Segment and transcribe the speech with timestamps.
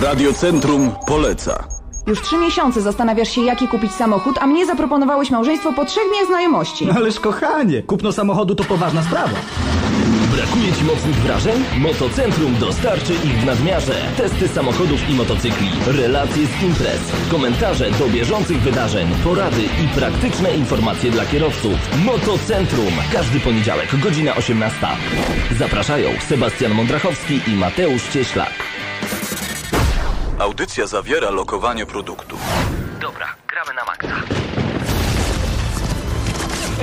[0.00, 1.64] Radiocentrum poleca.
[2.06, 6.26] Już trzy miesiące zastanawiasz się, jaki kupić samochód, a mnie zaproponowałeś małżeństwo po trzech dniach
[6.26, 6.90] znajomości.
[6.90, 9.38] Ależ kochanie, kupno samochodu to poważna sprawa.
[10.34, 11.64] Brakuje Ci mocnych wrażeń?
[11.78, 13.94] Motocentrum dostarczy ich w nadmiarze.
[14.16, 17.00] Testy samochodów i motocykli, relacje z imprez,
[17.30, 21.74] komentarze do bieżących wydarzeń, porady i praktyczne informacje dla kierowców.
[22.04, 22.92] Motocentrum.
[23.12, 24.86] Każdy poniedziałek, godzina 18.
[25.58, 28.71] Zapraszają Sebastian Mądrachowski i Mateusz Cieślak.
[30.42, 32.38] Audycja zawiera lokowanie produktu.
[33.00, 34.08] Dobra, gramy na maksa.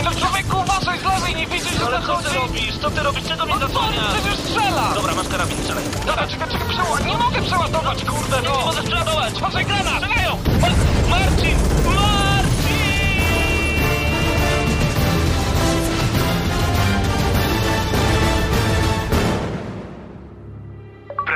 [0.03, 2.29] No człowieku, uważaj z lewej, nie widzisz, że Ale co zachodzi?
[2.29, 2.77] ty robisz?
[2.77, 3.23] Co ty robisz?
[3.27, 4.13] Czego mnie No co, zasłaniasz?
[4.13, 4.91] przecież strzela!
[4.95, 5.83] Dobra, masz karabin, strzelaj.
[6.05, 8.57] Dobra, czekaj, czekaj, przeładować, nie mogę przeładować, kurde, Nie, no!
[8.59, 9.41] nie możesz przeładować.
[9.41, 9.93] Może granat!
[10.03, 10.37] Strzelają!
[10.61, 10.67] Ma!
[11.09, 11.57] Marcin!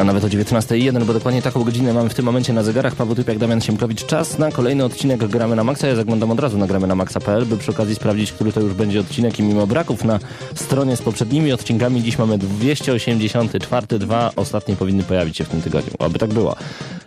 [0.00, 2.94] A nawet o 19.01, bo dokładnie taką godzinę mamy w tym momencie na zegarach.
[2.94, 4.06] Paweł Typiak, Damian Siemkowicz.
[4.06, 5.86] Czas na kolejny odcinek Gramy na Maxa.
[5.86, 8.74] Ja zaglądam od razu na gramy na maxa.pl, by przy okazji sprawdzić, który to już
[8.74, 10.18] będzie odcinek i mimo braków na
[10.54, 15.92] stronie z poprzednimi odcinkami dziś mamy 284, dwa ostatnie powinny pojawić się w tym tygodniu.
[15.98, 16.56] Aby tak było.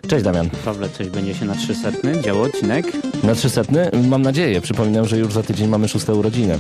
[0.08, 0.50] Cześć Damian.
[0.66, 2.86] Pawle, coś będzie się na 300 działo odcinek?
[3.24, 3.62] Na 300
[4.08, 4.62] mam nadzieję.
[4.62, 6.58] Przypominam, że już za tydzień mamy szóste urodziny.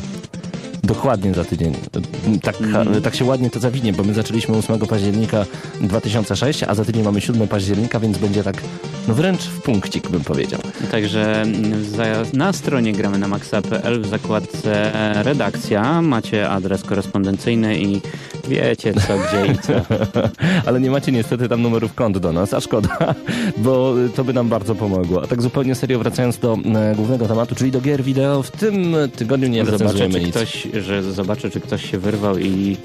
[0.83, 1.73] Dokładnie za tydzień.
[2.41, 2.55] Tak,
[3.03, 5.45] tak się ładnie to zawinie, bo my zaczęliśmy 8 października
[5.81, 8.61] 2006, a za tydzień mamy 7 października, więc będzie tak
[9.07, 10.59] no wręcz w punkcik bym powiedział.
[10.91, 11.85] Także mm,
[12.33, 14.91] na stronie gramy na maxa.pl w zakładce
[15.23, 18.01] redakcja macie adres korespondencyjny i
[18.47, 19.73] wiecie co, gdzie i co.
[20.67, 23.15] Ale nie macie niestety tam numerów kont do nas, a szkoda,
[23.63, 25.23] bo to by nam bardzo pomogło.
[25.23, 28.95] A tak zupełnie serio wracając do e, głównego tematu, czyli do gier wideo, w tym
[29.15, 30.35] tygodniu nie Zobaczę recenzujemy czy, nic.
[30.35, 32.77] ktoś, że zobaczę, czy ktoś się wyrwał i...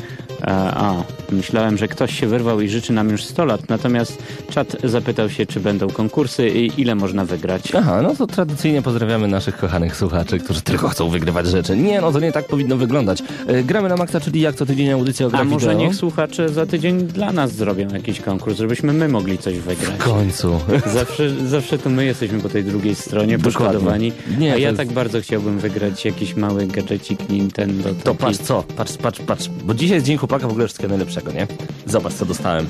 [0.46, 0.94] A,
[1.32, 5.46] myślałem, że ktoś się wyrwał i życzy nam już 100 lat, natomiast czat zapytał się,
[5.46, 7.74] czy będą konkursy i ile można wygrać.
[7.74, 11.76] Aha, no to tradycyjnie pozdrawiamy naszych kochanych słuchaczy, którzy tylko chcą wygrywać rzeczy.
[11.76, 13.22] Nie, no to nie tak powinno wyglądać.
[13.46, 16.66] E, Gramy na maksa, czyli jak co tydzień audycja o A może niech słuchacze za
[16.66, 19.94] tydzień dla nas zrobią jakiś konkurs, żebyśmy my mogli coś wygrać.
[19.98, 20.60] W końcu.
[20.94, 23.44] Zawsze, zawsze to my jesteśmy po tej drugiej stronie Dokładnie.
[23.68, 24.12] poszkodowani.
[24.38, 27.77] Nie, a ja jest- tak bardzo chciałbym wygrać jakiś mały gadżecik Nintendo.
[28.04, 31.32] To patrz co, patrz, patrz, patrz, bo dzisiaj jest dzień chłopaka w ogóle wszystkiego najlepszego,
[31.32, 31.46] nie?
[31.86, 32.66] Zobacz co dostałem.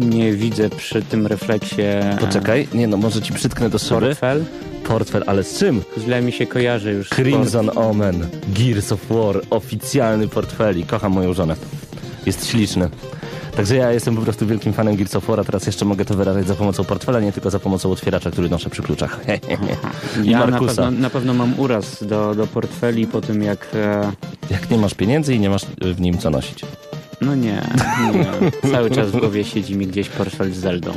[0.00, 1.82] Nie widzę przy tym refleksie.
[2.20, 4.00] Poczekaj, nie no, może ci przytknę do szyby.
[4.00, 4.44] Portfel.
[4.84, 5.82] Portfel, ale z czym?
[5.98, 7.08] Źle mi się kojarzy już.
[7.08, 10.84] Crimson Omen, Gears of War, oficjalny portfeli.
[10.84, 11.56] Kocham moją żonę.
[12.26, 12.90] Jest śliczny.
[13.60, 16.46] Także ja jestem po prostu wielkim fanem Gears of War, teraz jeszcze mogę to wyrażać
[16.46, 19.20] za pomocą portfela, nie tylko za pomocą otwieracza, który noszę przy kluczach.
[20.24, 20.82] I Ja na Markusa.
[20.82, 23.68] pewno, na pewno mam uraz do, do portfeli po tym jak...
[23.74, 24.12] E,
[24.50, 26.60] Jak nie masz pieniędzy i nie masz w nim co nosić.
[27.20, 27.62] no nie,
[28.14, 28.70] nie.
[28.72, 30.92] Cały czas w głowie siedzi mi gdzieś portfel z Zeldą.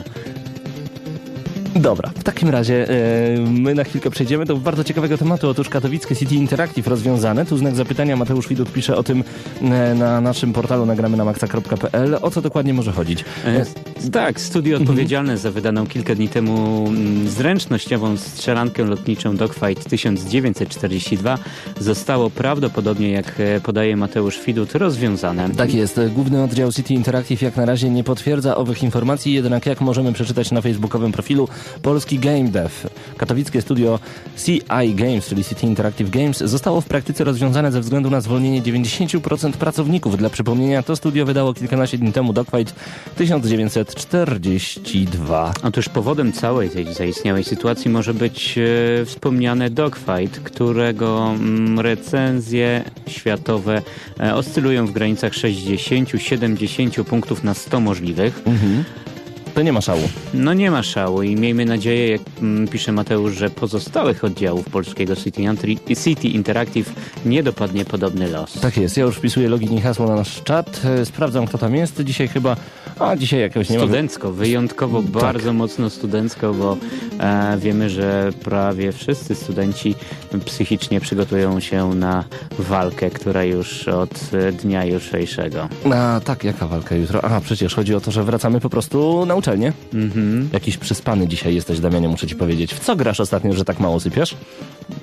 [1.76, 5.50] Dobra, w takim razie e, my na chwilkę przejdziemy do bardzo ciekawego tematu.
[5.50, 7.46] Otóż katowickie City Interactive rozwiązane.
[7.46, 8.16] Tu znak zapytania.
[8.16, 9.24] Mateusz Widut pisze o tym
[9.62, 12.18] e, na naszym portalu nagramy na maxa.pl.
[12.22, 13.26] O co dokładnie może chodzić?
[13.46, 13.66] E,
[14.12, 21.38] Tak, studio odpowiedzialne za wydaną kilka dni temu mm, zręcznościową strzelankę lotniczą Dogfight 1942
[21.80, 25.50] zostało prawdopodobnie, jak e, podaje Mateusz Widut, rozwiązane.
[25.50, 26.00] Tak jest.
[26.16, 30.52] Główny oddział City Interactive jak na razie nie potwierdza owych informacji, jednak jak możemy przeczytać
[30.52, 31.48] na facebookowym profilu
[31.82, 32.70] Polski Game Dev.
[33.18, 34.00] Katowickie studio
[34.46, 39.52] CI Games, czyli City Interactive Games, zostało w praktyce rozwiązane ze względu na zwolnienie 90%
[39.52, 40.18] pracowników.
[40.18, 42.76] Dla przypomnienia, to studio wydało kilkanaście dni temu Dogfight
[43.16, 45.54] 1942.
[45.64, 48.62] Otóż powodem całej tej zaistniałej sytuacji może być e,
[49.06, 53.82] wspomniane Dogfight, którego mm, recenzje światowe
[54.20, 58.42] e, oscylują w granicach 60-70 punktów na 100 możliwych.
[59.54, 60.02] To nie ma szału.
[60.34, 65.16] No nie ma szału i miejmy nadzieję, jak mm, pisze Mateusz, że pozostałych oddziałów polskiego
[65.16, 65.42] City,
[66.04, 66.94] City Interactive
[67.26, 68.54] nie dopadnie podobny los.
[68.54, 68.98] Tak jest.
[68.98, 70.82] Ja już wpisuję login i hasło na nasz czat.
[70.86, 72.04] E, Sprawdzam, kto tam jest.
[72.04, 72.56] Dzisiaj chyba...
[73.00, 73.84] A, dzisiaj jakiegoś nie ma.
[73.84, 75.12] Studencko, wyjątkowo Tak.
[75.12, 76.78] bardzo mocno studencko, bo
[77.20, 79.96] e, wiemy, że prawie wszyscy studenci
[80.46, 82.24] psychicznie przygotują się na
[82.60, 85.68] walkę, która już od e, dnia jutrzejszego.
[85.94, 87.26] A, tak, jaka walka jutro?
[87.26, 89.74] A, przecież chodzi o to, że wracamy po prostu na uczelnię.
[89.94, 90.50] Mhm.
[90.54, 92.74] Jakiś przyspany dzisiaj jesteś, Damianie, muszę ci powiedzieć.
[92.74, 94.36] W co grasz ostatnio, że tak mało sypiasz?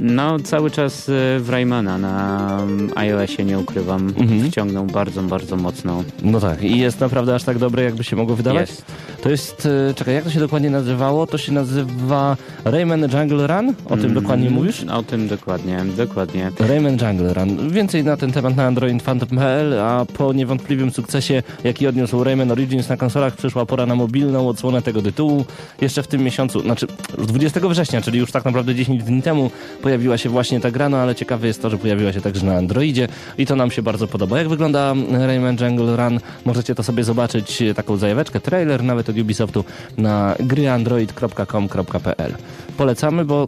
[0.00, 4.50] No, cały czas e, w Raymana na mm, iOSie, nie ukrywam, Mhm.
[4.50, 6.04] wciągnął bardzo, bardzo mocno.
[6.22, 8.70] No tak, i jest naprawdę aż tak dobre, jakby się mogło wydawać?
[8.70, 8.84] Jest.
[9.22, 11.26] To jest, e, czekaj, jak to się dokładnie nazywało?
[11.26, 13.74] To się nazywa Rayman Jungle Run?
[13.86, 14.84] O tym Mm, dokładnie mówisz?
[14.84, 16.50] O tym dokładnie, dokładnie.
[16.60, 17.70] Rayman Jungle Run.
[17.70, 22.96] Więcej na ten temat na androidphantom.pl, a po niewątpliwym sukcesie, jaki odniósł Rayman Origins na
[22.96, 23.94] konsolach, przyszła pora na
[24.30, 25.44] mobilną odsłonę tego tytułu.
[25.80, 26.86] Jeszcze w tym miesiącu, znaczy
[27.18, 29.50] już 20 września, czyli już tak naprawdę 10 dni temu
[29.82, 32.56] pojawiła się właśnie ta gra, no ale ciekawe jest to, że pojawiła się także na
[32.56, 34.38] Androidzie i to nam się bardzo podoba.
[34.38, 36.20] Jak wygląda Rayman Jungle Run?
[36.44, 39.64] Możecie to sobie zobaczyć, taką zajaweczkę, trailer nawet od Ubisoftu
[39.98, 42.34] na gryandroid.com.pl.
[42.76, 43.46] Polecamy, bo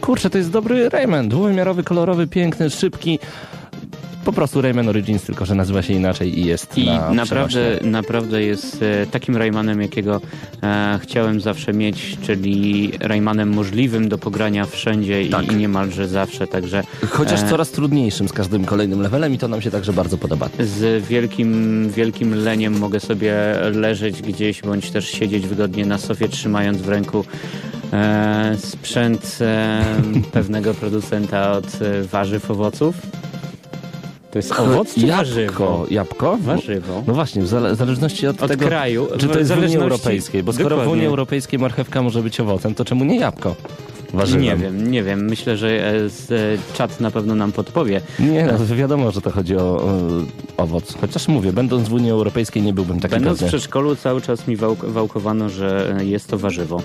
[0.00, 1.28] Kurczę, to jest dobry Rayman.
[1.28, 3.18] Dwuwymiarowy, kolorowy, piękny, szybki.
[4.24, 8.42] Po prostu Rayman Origins, tylko że nazywa się inaczej i jest I na naprawdę, naprawdę
[8.42, 10.20] jest e, takim Raymanem, jakiego
[10.62, 15.52] e, chciałem zawsze mieć, czyli Raymanem możliwym do pogrania wszędzie i, Tak.
[15.52, 19.62] i niemalże zawsze, także Chociaż e, coraz trudniejszym z każdym kolejnym levelem i to nam
[19.62, 20.48] się także bardzo podoba.
[20.60, 23.34] z wielkim, wielkim leniem mogę sobie
[23.72, 27.24] leżeć gdzieś, bądź też siedzieć wygodnie na sofie, trzymając w ręku
[27.92, 29.84] e, sprzęt e,
[30.32, 32.94] pewnego producenta od e, warzyw, owoców.
[34.34, 35.40] To jest owoc czy warzywo?
[35.64, 35.86] Jabłko.
[35.90, 36.38] Jabłko?
[36.40, 37.02] Warzywo.
[37.06, 39.76] No właśnie, w zale- w zależności od, Od tego, kraju, czy to jest w Unii
[39.76, 40.42] Europejskiej.
[40.42, 40.88] Bo skoro w.
[40.88, 43.56] Unii Europejskiej marchewka może być owocem, to czemu nie jabłko?
[44.14, 44.42] Warzywem.
[44.42, 45.24] Nie wiem, nie wiem.
[45.24, 46.08] Myślę, że e, e,
[46.74, 48.00] czat na pewno nam podpowie.
[48.20, 49.90] Nie, no, wiadomo, że to chodzi o,
[50.58, 50.94] e, owoc.
[51.00, 54.56] Chociaż mówię, będąc w Unii Europejskiej nie byłbym taki Będąc w przedszkolu cały czas mi
[54.56, 56.82] wałk- wałkowano, że e, jest to warzywo.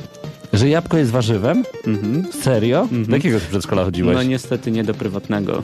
[0.53, 1.63] Że jabłko jest warzywem?
[1.87, 2.25] Mhm.
[2.41, 2.87] Serio?
[3.07, 4.15] Do jakiego przedszkola chodziłeś?
[4.15, 5.61] No niestety nie do prywatnego.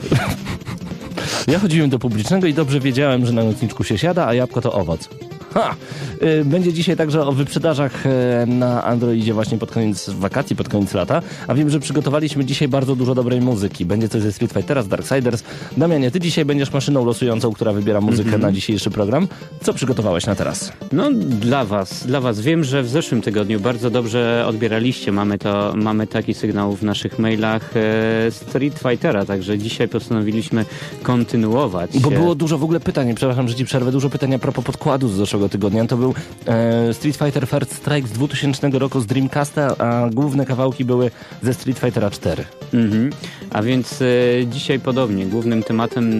[1.46, 4.72] Ja chodziłem do publicznego i dobrze wiedziałem, że na nocniczku się siada, a jabłko to
[4.72, 5.08] owoc.
[5.56, 5.74] Ha!
[6.22, 10.94] Y, Będzie dzisiaj także o wyprzedażach e, na Androidzie właśnie pod koniec wakacji, pod koniec
[10.94, 11.22] lata.
[11.48, 13.84] A wiem, że przygotowaliśmy dzisiaj bardzo dużo dobrej muzyki.
[13.84, 15.42] Będzie coś ze Street Fightera, z Darksiders.
[15.76, 19.28] Damianie, ty dzisiaj będziesz maszyną losującą, która wybiera muzykę na dzisiejszy program.
[19.62, 20.72] Co przygotowałeś na teraz?
[20.92, 22.40] No dla was, dla was.
[22.40, 25.12] Wiem, że w zeszłym tygodniu bardzo dobrze odbieraliście.
[25.12, 30.64] Mamy to, mamy taki sygnał w naszych mailach e, Street Fightera, także dzisiaj postanowiliśmy
[31.02, 31.98] kontynuować.
[31.98, 34.64] Bo e, było dużo w ogóle pytań, przepraszam, że ci przerwę, dużo pytań a propos
[34.64, 35.86] podkładu z zeszłego tygodnia.
[35.86, 36.14] To był
[36.46, 41.10] e, Street Fighter First Strike z 2000 roku z Dreamcasta, a główne kawałki były
[41.42, 42.44] ze Street Fightera 4.
[42.74, 43.10] Mhm.
[43.52, 44.06] A więc e,
[44.46, 45.26] dzisiaj podobnie.
[45.26, 46.10] Głównym tematem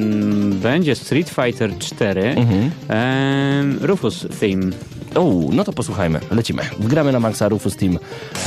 [0.53, 2.71] będzie Street Fighter 4 Mhm.
[2.91, 4.67] e, Rufus Theme.
[5.15, 6.21] O, no to posłuchajmy.
[6.31, 6.63] Lecimy.
[6.79, 7.99] Wgramy na Maxa Rufus Team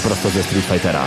[0.03, 1.03] prosto ze Street Fightera.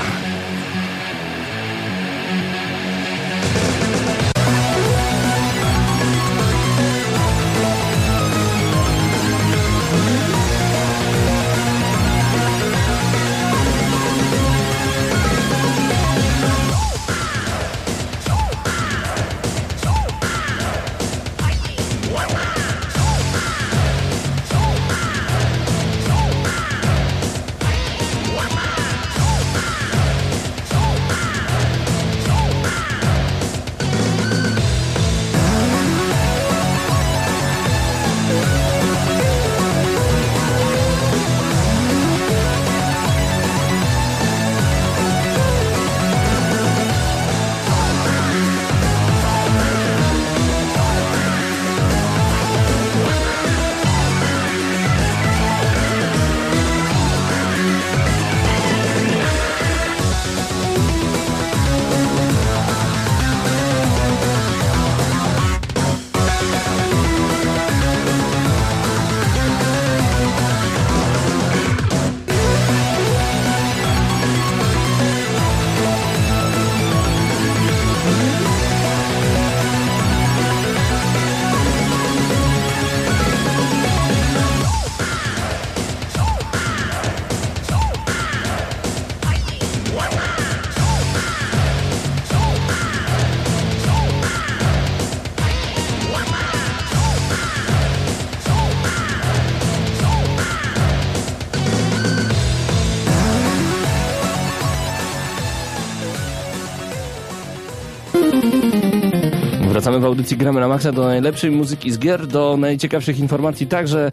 [109.93, 114.11] Wracamy w audycji Gramy na Maxa do najlepszej muzyki z gier, do najciekawszych informacji także...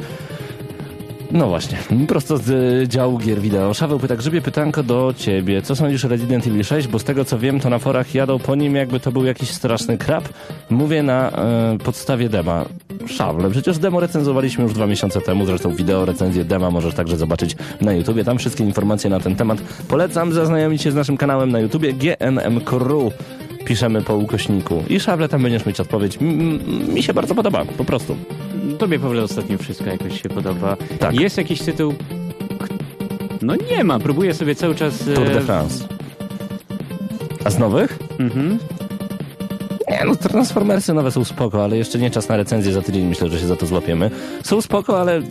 [1.32, 3.74] No właśnie, prosto z działu gier wideo.
[3.74, 5.62] Szaweł pyta, Grzybie, pytanko do ciebie.
[5.62, 6.88] Co sądzisz o Resident Evil 6?
[6.88, 9.50] Bo z tego co wiem, to na forach jadą po nim jakby to był jakiś
[9.50, 10.30] straszny krab.
[10.70, 11.32] Mówię na
[11.76, 12.66] y, podstawie dema.
[13.08, 13.52] Szawle.
[13.52, 17.94] Przecież demo recenzowaliśmy już dwa miesiące temu, zresztą wideo recenzję dema możesz także zobaczyć na
[17.94, 18.24] YouTubie.
[18.24, 22.62] Tam wszystkie informacje na ten temat polecam zaznajomić się z naszym kanałem na YouTubie GNM
[22.62, 23.14] Crew.
[23.70, 24.84] Piszemy po ukośniku.
[24.90, 26.18] I Szawle, tam będziesz mieć odpowiedź.
[26.22, 28.16] M- mi się bardzo podoba, po prostu.
[28.80, 30.78] Tobie, Pawle, ostatnio wszystko jakoś się podoba.
[31.00, 31.20] Tak.
[31.20, 31.94] Jest jakiś tytuł...
[33.42, 35.08] No nie ma, próbuję sobie cały czas...
[35.08, 35.88] e, Tour de France.
[37.46, 38.00] A z nowych?
[38.20, 38.58] Mhm.
[39.92, 43.30] Nie, no Transformersy nowe są spoko, ale jeszcze nie czas na recenzję za tydzień, myślę,
[43.30, 44.12] że się za to złapiemy.
[44.44, 45.22] Są spoko, ale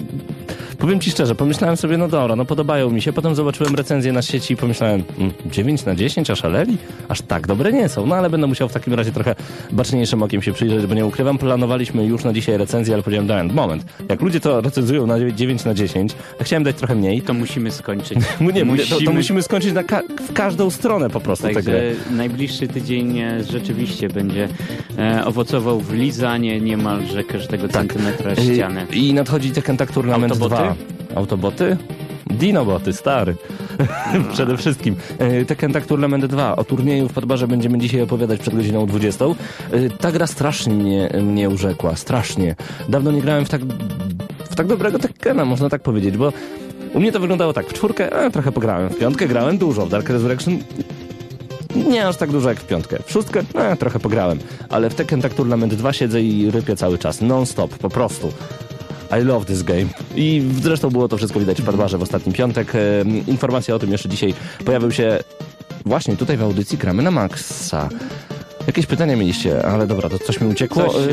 [0.78, 3.12] Powiem ci szczerze, pomyślałem sobie, no dobra, no podobają mi się.
[3.12, 6.76] Potem zobaczyłem recenzję na sieci i pomyślałem, mm, 9 na 10, aż aleli?
[7.08, 8.06] Aż tak dobre nie są.
[8.06, 9.34] No ale będę musiał w takim razie trochę
[9.72, 13.54] baczniejszym okiem się przyjrzeć, bo nie ukrywam, planowaliśmy już na dzisiaj recenzję, ale powiedziałem, dałem
[13.54, 13.84] moment.
[14.08, 17.22] Jak ludzie to recenzują na 9 na 10, a chciałem dać trochę mniej.
[17.22, 18.18] To musimy skończyć.
[18.40, 19.00] No nie, musimy...
[19.00, 21.48] To, to, musimy skończyć na ka w każdą stronę po prostu.
[21.54, 24.48] Także najbliższy tydzień e, rzeczywiście będzie
[24.98, 27.74] e, owocował w lizanie niemalże każdego tak.
[27.74, 28.86] centymetra ściany.
[28.92, 30.67] I nadchodzi dekantaktur na 2.
[31.14, 31.76] Autoboty?
[32.30, 33.36] Dinoboty, stary.
[34.14, 34.24] No.
[34.32, 34.96] Przede wszystkim.
[35.18, 36.56] E, Tekken Tournament 2.
[36.56, 39.24] O turnieju w Podbarze będziemy dzisiaj opowiadać przed godziną 20.
[39.24, 41.96] E, ta gra strasznie mnie, mnie urzekła.
[41.96, 42.56] Strasznie.
[42.88, 43.60] Dawno nie grałem w tak,
[44.50, 46.32] w tak dobrego Tekkena, można tak powiedzieć, bo
[46.94, 47.66] u mnie to wyglądało tak.
[47.66, 50.58] W czwórkę e, trochę pograłem, w piątkę grałem dużo, w Dark Resurrection
[51.88, 52.98] nie aż tak dużo jak w piątkę.
[53.06, 56.98] W szóstkę e, trochę pograłem, ale w Tekken Tag Tournament 2 siedzę i rypię cały
[56.98, 58.32] czas, non-stop, po prostu.
[59.10, 59.86] I love this game.
[60.16, 62.72] I zresztą było to wszystko widać w Padbarze w ostatni piątek.
[63.26, 64.34] Informacja o tym jeszcze dzisiaj
[64.64, 65.18] pojawił się
[65.86, 67.88] właśnie tutaj w audycji Gramy na Maxa.
[68.66, 70.84] Jakieś pytania mieliście, ale dobra, to coś mi uciekło.
[70.84, 71.10] Coś się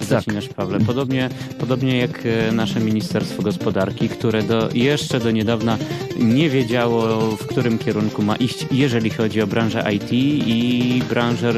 [0.00, 0.54] E, zacinasz, tak.
[0.54, 0.80] Pawle.
[0.80, 1.28] Podobnie,
[1.58, 5.78] podobnie jak e, nasze Ministerstwo Gospodarki, które do, jeszcze do niedawna
[6.18, 11.54] nie wiedziało, w którym kierunku ma iść, jeżeli chodzi o branżę IT i branżę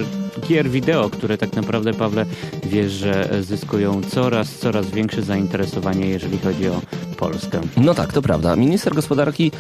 [0.49, 2.27] gier wideo, które tak naprawdę, Pawle,
[2.65, 6.81] wiesz, że zyskują coraz, coraz większe zainteresowanie, jeżeli chodzi o
[7.17, 7.61] Polskę.
[7.77, 8.57] No tak, to prawda.
[8.57, 9.53] Minister gospodarki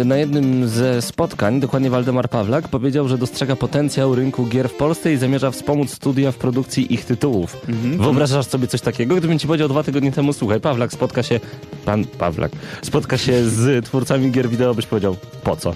[0.00, 4.74] y, na jednym ze spotkań, dokładnie Waldemar Pawlak, powiedział, że dostrzega potencjał rynku gier w
[4.74, 7.56] Polsce i zamierza wspomóc studia w produkcji ich tytułów.
[7.98, 9.16] Wyobrażasz sobie coś takiego?
[9.16, 11.40] Gdybym ci powiedział dwa tygodnie temu, słuchaj, Pawlak spotka się,
[11.84, 12.52] pan Pawlak,
[12.82, 15.74] spotka się z twórcami gier wideo, byś powiedział, po co?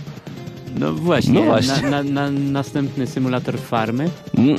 [0.78, 1.82] No właśnie, No właśnie.
[1.82, 4.10] Na, na, na, następny symulator farmy.
[4.38, 4.58] Mm,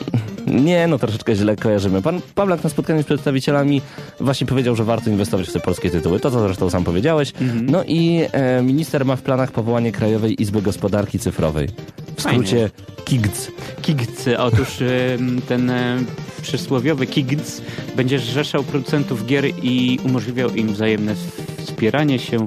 [0.66, 2.02] Nie, no troszeczkę źle kojarzymy.
[2.02, 3.82] Pan Pawlak na spotkaniu z przedstawicielami
[4.20, 6.20] właśnie powiedział, że warto inwestować w te polskie tytuły.
[6.20, 7.32] To, co zresztą sam powiedziałeś.
[7.62, 11.68] No i e, minister ma w planach powołanie Krajowej Izby Gospodarki Cyfrowej.
[12.16, 12.70] W skrócie
[13.06, 13.52] KIGC.
[13.82, 14.28] KIGC.
[14.38, 14.68] Otóż
[15.48, 15.98] ten e,
[16.42, 17.62] przysłowiowy KIGC
[17.96, 21.16] będzie zrzeszał producentów gier i umożliwiał im wzajemne
[21.58, 22.46] wspieranie się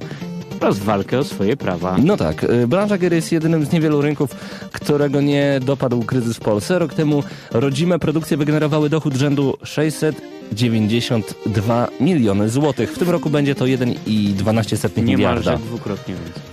[0.60, 1.96] oraz walkę o swoje prawa.
[2.04, 4.30] No tak, y, branża gier jest jedynym z niewielu rynków,
[4.72, 6.78] którego nie dopadł kryzys w Polsce.
[6.78, 12.92] Rok temu rodzime produkcje wygenerowały dochód rzędu 692 miliony złotych.
[12.92, 15.02] W tym roku będzie to 1,12 miliarda.
[15.02, 16.47] Niemalże dwukrotnie więcej.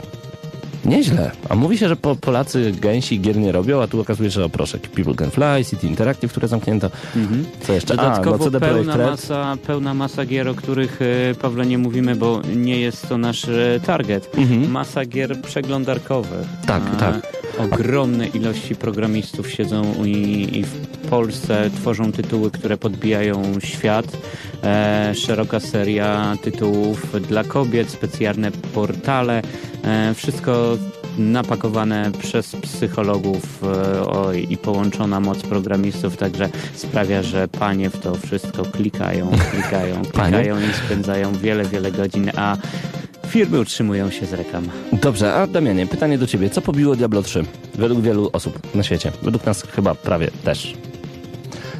[0.85, 1.31] Nieźle.
[1.49, 4.45] A mówi się, że po, Polacy gęsi gier nie robią, a tu okazuje się, że
[4.45, 6.89] o proszę, People Can Fly, City Interactive, które zamknięto.
[7.61, 7.93] Co jeszcze?
[7.93, 12.15] A, no Dodatkowo CD pełna, masa, pełna masa gier, o których e, Pawle nie mówimy,
[12.15, 14.31] bo nie jest to nasz e, target.
[14.69, 16.47] Masa gier przeglądarkowych.
[16.61, 16.65] Mhm.
[16.67, 17.35] Tak, A, tak.
[17.59, 24.17] Ogromne ilości programistów siedzą i, i w Polsce tworzą tytuły, które podbijają świat.
[24.63, 29.41] E, szeroka seria tytułów dla kobiet, specjalne portale.
[29.83, 30.77] E, wszystko
[31.17, 38.15] napakowane przez psychologów e, oj, i połączona moc programistów także sprawia, że panie w to
[38.15, 42.57] wszystko klikają, klikają, klikają i spędzają wiele, wiele godzin, a
[43.27, 44.69] firmy utrzymują się z reklam.
[44.93, 46.49] Dobrze, a Damianie, pytanie do ciebie.
[46.49, 47.45] Co pobiło Diablo 3?
[47.75, 49.11] Według wielu osób na świecie.
[49.23, 50.73] Według nas chyba prawie też.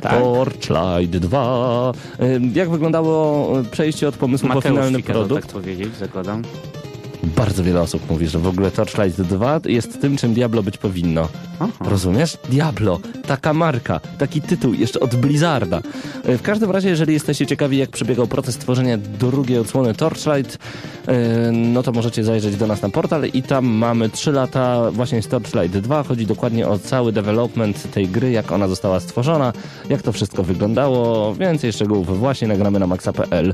[0.10, 0.20] Tak.
[0.20, 1.92] Torchlight 2.
[2.22, 5.44] Ym, Jak wyglądało y, przejście od pomysłu po Mateusz finalny Fika, to produkt?
[5.46, 6.42] tak powiedzieć, zakładam.
[7.26, 11.28] Bardzo wiele osób mówi, że w ogóle Torchlight 2 jest tym, czym Diablo być powinno.
[11.60, 11.72] Aha.
[11.80, 12.38] Rozumiesz?
[12.50, 15.82] Diablo, taka marka, taki tytuł jeszcze od Blizzarda.
[16.26, 20.58] E, W każdym razie, jeżeli jesteście ciekawi, jak przebiegał proces tworzenia drugiej odsłony Torchlight,
[21.08, 25.22] e, no to możecie zajrzeć do nas na portal i tam mamy 3 lata właśnie
[25.22, 26.04] z Torchlight 2.
[26.04, 29.54] Chodzi dokładnie o cały development tej gry, jak ona została stworzona,
[29.90, 31.36] jak to wszystko wyglądało.
[31.36, 33.54] Więcej szczegółów właśnie nagramy na maxa.pl.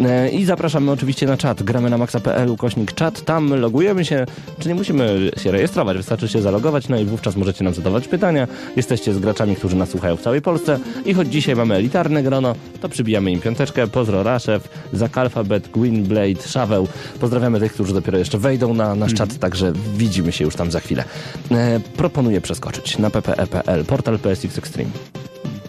[0.00, 1.62] E, I zapraszamy oczywiście na czat.
[1.62, 3.24] Gramy na maxa.pl, ukośnik czat.
[3.24, 4.26] Tam logujemy się,
[4.58, 8.48] czy nie musimy się rejestrować, wystarczy się zalogować, no i wówczas możecie nam zadawać pytania.
[8.76, 12.54] Jesteście z graczami, którzy nas słuchają w całej Polsce i choć dzisiaj mamy elitarne grono,
[12.80, 13.86] to przybijamy im piąteczkę.
[13.86, 16.88] Pozdro Raszew, Zak Alphabet, Gwynblade, Szaweł.
[17.20, 20.80] Pozdrawiamy tych, którzy dopiero jeszcze wejdą na nasz czat, także widzimy się już tam za
[20.80, 21.04] chwilę.
[21.50, 24.90] E, proponuję przeskoczyć na ppe.pl, portal PSX Extreme.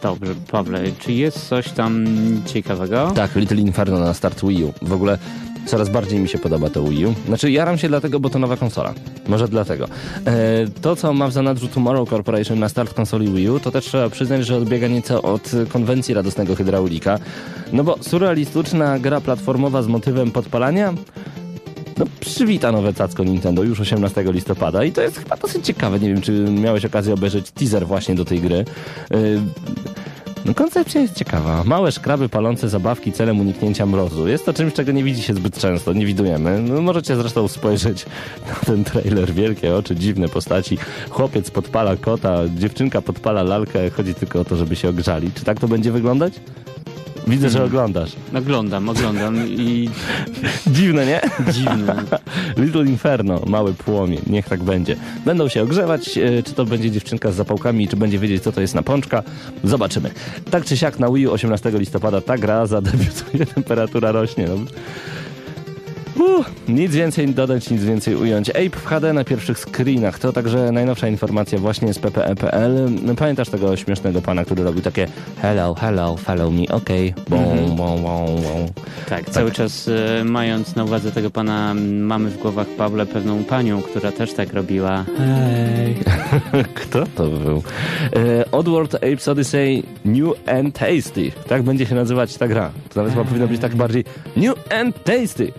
[0.02, 2.06] Dobrze, Pawle, czy jest coś tam
[2.46, 3.12] ciekawego?
[3.16, 4.74] Tak, Little Inferno na start Wii U.
[4.82, 5.18] W ogóle
[5.66, 7.14] coraz bardziej mi się podoba to Wii U.
[7.28, 8.94] Znaczy, jaram się dlatego, bo to nowa konsola.
[9.28, 9.88] Może dlatego.
[10.26, 13.86] E, to, co ma w zanadrzu Tomorrow Corporation na start konsoli Wii U, to też
[13.86, 17.20] trzeba przyznać, że odbiega nieco od konwencji radosnego hydraulika.
[17.74, 20.94] No bo surrealistyczna gra platformowa z motywem podpalania
[22.00, 26.00] no, przywita nowe cacko Nintendo już 18 listopada i to jest chyba dosyć ciekawe.
[26.00, 28.66] Nie wiem, czy miałeś okazję obejrzeć teaser właśnie do tej gry.
[29.12, 29.42] Yy,
[30.46, 31.64] no, koncepcja jest ciekawa.
[31.64, 34.28] Małe szkraby palące zabawki celem uniknięcia mrozu.
[34.28, 36.62] Jest to czymś, czego nie widzi się zbyt często, nie widujemy.
[36.62, 38.06] No, możecie zresztą spojrzeć
[38.50, 39.34] na ten trailer.
[39.34, 40.78] Wielkie oczy, dziwne postaci.
[41.10, 43.90] Chłopiec podpala kota, dziewczynka podpala lalkę.
[43.90, 45.32] Chodzi tylko o to, żeby się ogrzali.
[45.36, 46.34] Czy tak to będzie wyglądać?
[47.30, 48.12] Widzę, że oglądasz.
[48.36, 49.90] Oglądam, oglądam i
[50.68, 51.22] Dziwne, nie?
[51.54, 52.04] dziwne.
[52.58, 54.96] Little Inferno, mały płomień, niech tak będzie.
[55.26, 58.62] Będą się ogrzewać, e, czy to będzie dziewczynka z zapałkami, czy będzie wiedzieć, co to
[58.62, 59.24] jest napączka.
[59.64, 60.12] Zobaczymy.
[60.52, 64.48] Tak czy siak na Wii U 18 listopada ta gra zadebiutuje, temperatura rośnie.
[64.48, 64.56] No.
[66.20, 68.50] Uh, nic więcej dodać, nic więcej ująć.
[68.50, 70.20] Ape w HD na pierwszych screenach.
[70.20, 72.90] To także najnowsza informacja właśnie z PPE.pl.
[73.18, 75.08] Pamiętasz tego śmiesznego pana, który robił takie
[75.42, 77.14] hello, hello, follow me, okay.
[77.30, 78.68] bom, bom, bom, bom.
[79.10, 83.82] Tak, cały czas e, mając na uwadze tego pana, mamy w głowach Pawle pewną panią,
[83.82, 85.06] która też tak robiła.
[85.18, 85.96] Hej.
[86.80, 87.64] Kto to był?
[88.16, 91.32] E, Oddworld Apes Odyssey New and Tasty.
[91.48, 92.72] Tak będzie się nazywać ta gra.
[92.90, 94.04] To nawet chyba powinno być tak bardziej
[94.38, 95.52] New and Tasty.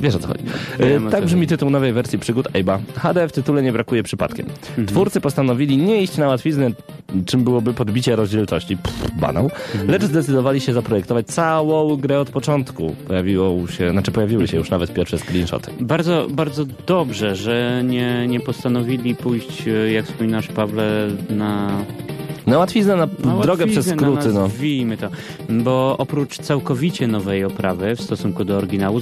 [0.00, 0.44] Wiesz o co chodzi.
[0.78, 2.78] Wiem, co tak brzmi tytuł nowej wersji przygód Abe'a.
[2.96, 4.46] HD w tytule nie brakuje przypadkiem.
[4.68, 4.86] Mhm.
[4.86, 6.70] Twórcy postanowili nie iść na łatwiznę,
[7.26, 8.76] czym byłoby podbicie rozdzielczości.
[8.76, 9.44] Pff, banał.
[9.44, 9.90] Mhm.
[9.90, 12.96] Lecz zdecydowali się zaprojektować całą grę od początku.
[13.08, 15.70] Pojawiło się, znaczy pojawiły się już nawet pierwsze screenshoty.
[15.80, 21.70] Bardzo, bardzo dobrze, że nie, nie postanowili pójść, jak wspominasz Pawle, na
[22.46, 24.40] Na łatwiznę, na, na drogę przez skróty, no.
[24.40, 25.08] nazwijmy to.
[25.50, 29.00] Bo oprócz całkowicie nowej oprawy w stosunku do oryginału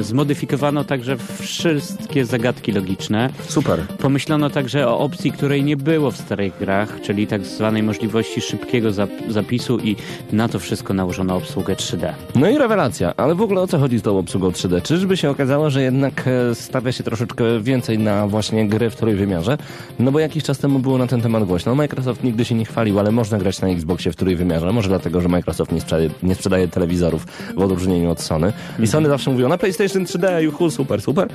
[0.00, 3.30] zmodyfikowano także wszystkie zagadki logiczne.
[3.48, 3.80] Super.
[3.98, 8.90] Pomyślano także o opcji, której nie było w starych grach, czyli tak zwanej możliwości szybkiego
[8.90, 9.96] zap- zapisu i
[10.32, 12.12] na to wszystko nałożono obsługę 3D.
[12.34, 14.82] No i rewelacja, ale w ogóle o co chodzi z tą obsługą 3D?
[14.82, 19.58] Czyżby się okazało, że jednak e, stawia się troszeczkę więcej na właśnie gry w trójwymiarze?
[19.98, 21.74] No bo jakiś czas temu było na ten temat głośno.
[21.74, 24.72] Microsoft nigdy się nie chwalił, ale można grać na Xboxie w trójwymiarze.
[24.72, 27.26] Może dlatego, że Microsoft nie sprzedaje, nie sprzedaje telewizorów
[27.56, 28.52] w odróżnieniu od Sony.
[28.78, 31.28] I Sony zawsze mówiło na PlayStation 3D, juhu, super, super.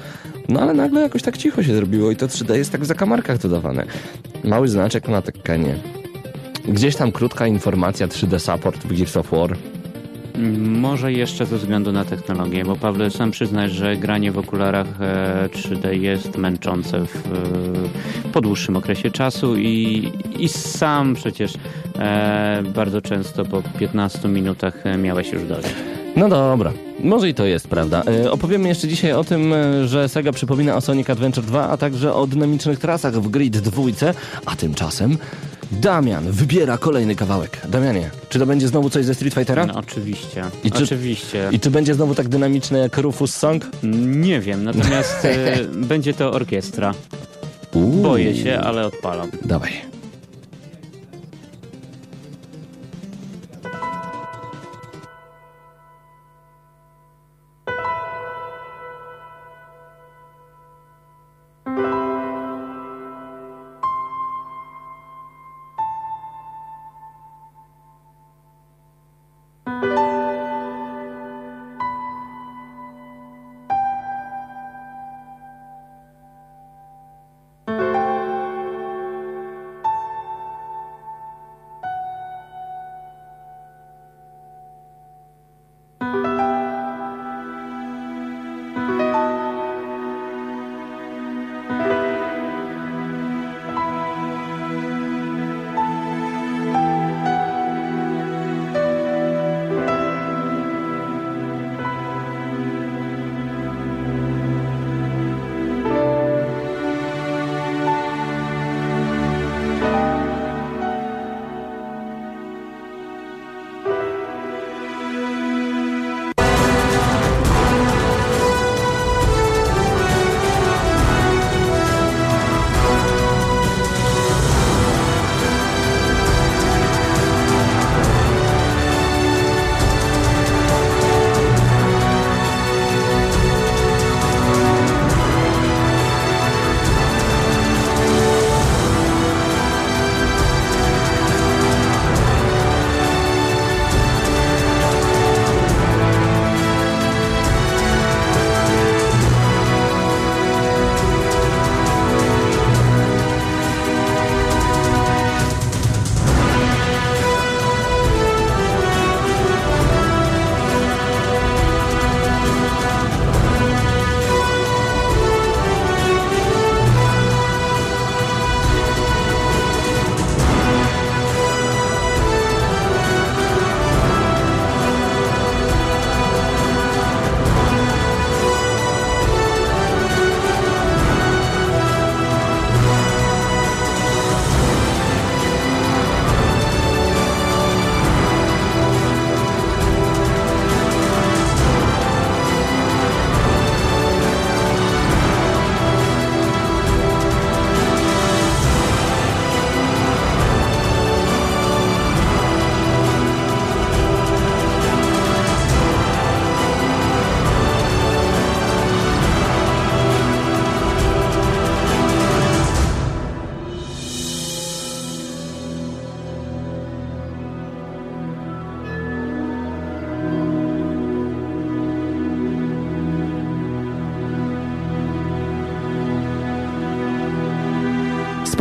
[0.49, 3.37] No ale nagle jakoś tak cicho się zrobiło i to 3D jest tak w zakamarkach
[3.37, 3.85] dodawane.
[4.43, 5.75] Mały znaczek na Tekkenie.
[6.67, 9.57] Gdzieś tam krótka informacja 3D support w Gears of War.
[10.67, 15.49] Może jeszcze ze względu na technologię, bo Pawle, sam przyznasz, że granie w okularach e,
[15.51, 21.53] 3D jest męczące w, e, po dłuższym okresie czasu i, i sam przecież
[21.99, 25.67] e, bardzo często po 15 minutach e, miałeś już dość.
[26.15, 28.03] No dobra, może i to jest prawda.
[28.25, 31.77] E, opowiemy jeszcze dzisiaj o tym, e, że Sega przypomina o Sonic Adventure 2, a
[31.77, 33.83] także o dynamicznych trasach w Grid 2,
[34.45, 35.17] a tymczasem
[35.71, 37.61] Damian wybiera kolejny kawałek.
[37.69, 39.65] Damianie, czy to będzie znowu coś ze Street Fightera?
[39.65, 41.49] No, oczywiście, I czy- oczywiście.
[41.51, 43.65] I czy będzie znowu tak dynamiczne jak Rufus Song?
[44.07, 45.57] Nie wiem, natomiast e,
[45.91, 46.93] będzie to orkiestra.
[47.73, 47.91] Uuu.
[48.03, 49.31] Boję się, ale odpalam.
[49.45, 49.96] Dawaj.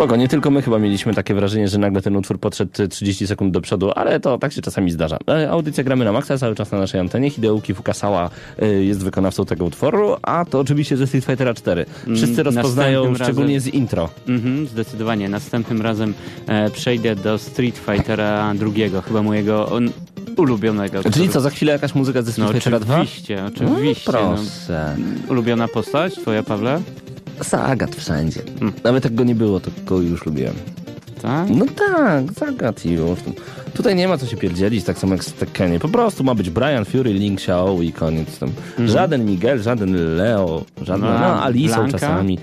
[0.06, 3.52] Spoko, nie tylko my chyba mieliśmy takie wrażenie, że nagle ten utwór podszedł 30 sekund
[3.52, 5.18] do przodu, ale to tak się czasami zdarza.
[5.30, 7.30] E, Audycja gramy na maksa cały czas na naszej antenie.
[7.30, 11.86] Hideuki Fukasawa e, jest wykonawcą tego utworu, a to oczywiście ze Street Fightera 4.
[12.16, 14.08] Wszyscy Mm, rozpoznają, następnym szczególnie razem- z intro.
[14.28, 15.28] Mhm, zdecydowanie.
[15.28, 16.14] Następnym razem
[16.46, 19.90] e, przejdę do Street Fightera drugiego, chyba mojego on,
[20.36, 21.02] ulubionego.
[21.02, 22.94] Czyli który- co, za chwilę jakaś muzyka ze Street No Fightera 2?
[23.00, 24.12] oczywiście, oczywiście.
[24.12, 24.34] No, no.
[24.36, 24.96] proszę.
[25.28, 26.80] Ulubiona postać twoja, Pawle?
[27.40, 28.42] Zagat wszędzie.
[28.84, 30.54] Nawet jak go nie było, to go już lubiłem.
[31.22, 31.50] Tak?
[31.50, 33.18] No tak, zagat już.
[33.74, 35.78] Tutaj nie ma co się pierdzielić, tak samo jak z Tekkenie.
[35.80, 38.50] Po prostu ma być Brian Fury, Link Xiao i koniec tam.
[38.84, 41.18] Żaden Miguel, żaden Leo, żaden, No,
[41.84, 42.38] no, czasami.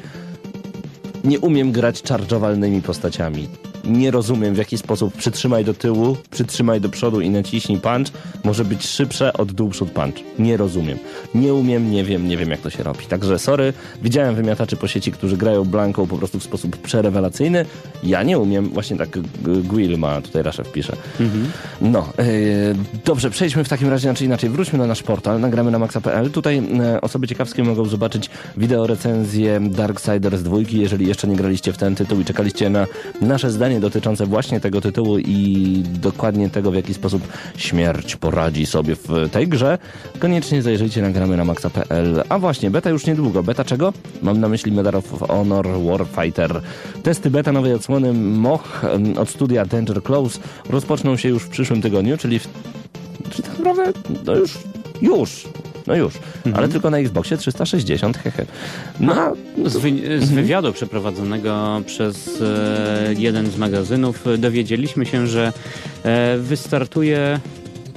[1.23, 3.47] Nie umiem grać charge'owalnymi postaciami.
[3.83, 8.07] Nie rozumiem w jaki sposób przytrzymaj do tyłu, przytrzymaj do przodu i naciśnij punch
[8.43, 10.15] może być szybsze od dół przód punch.
[10.39, 10.97] Nie rozumiem.
[11.35, 13.05] Nie umiem, nie wiem, nie wiem jak to się robi.
[13.05, 17.65] Także sorry, widziałem wymiataczy po sieci, którzy grają blanką po prostu w sposób przerewelacyjny.
[18.03, 19.21] Ja nie umiem, właśnie tak G-
[19.63, 20.95] Gwil ma, tutaj Raszew pisze.
[21.81, 22.23] No, yy,
[23.05, 26.29] dobrze, przejdźmy w takim razie, znaczy inaczej, wróćmy na nasz portal, nagramy na maxa.pl.
[26.31, 31.77] Tutaj e, osoby ciekawskie mogą zobaczyć wideo recenzję Darksiders 2, jeżeli jeszcze nie graliście w
[31.77, 32.87] ten tytuł i czekaliście na
[33.21, 38.95] nasze zdanie dotyczące właśnie tego tytułu i dokładnie tego, w jaki sposób śmierć poradzi sobie
[38.95, 39.77] w tej grze,
[40.19, 42.23] koniecznie zajrzyjcie na gramy na maxa.pl.
[42.29, 43.43] A właśnie, beta już niedługo.
[43.43, 43.93] Beta czego?
[44.21, 46.61] Mam na myśli Medal of Honor Warfighter.
[47.03, 48.45] Testy beta nowej odsłony em,
[49.17, 52.47] od studia Danger Close rozpoczną się już w przyszłym tygodniu, czyli w
[53.29, 54.57] czy tak naprawdę, no już,
[55.01, 55.47] już,
[55.87, 56.13] no już,
[56.53, 58.45] ale tylko na Xboxie 360, hehe.
[58.99, 59.33] No, a-
[59.65, 59.91] Z, wy,
[60.25, 65.53] z wywiadu przeprowadzonego przez e, jeden z magazynów e, dowiedzieliśmy się, że
[66.03, 67.39] e, wystartuje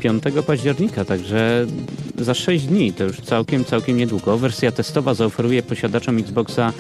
[0.01, 1.67] 5 października, także
[2.19, 4.39] za 6 dni, to już całkiem, całkiem niedługo.
[4.39, 6.73] Wersja testowa zaoferuje posiadaczom Xboxa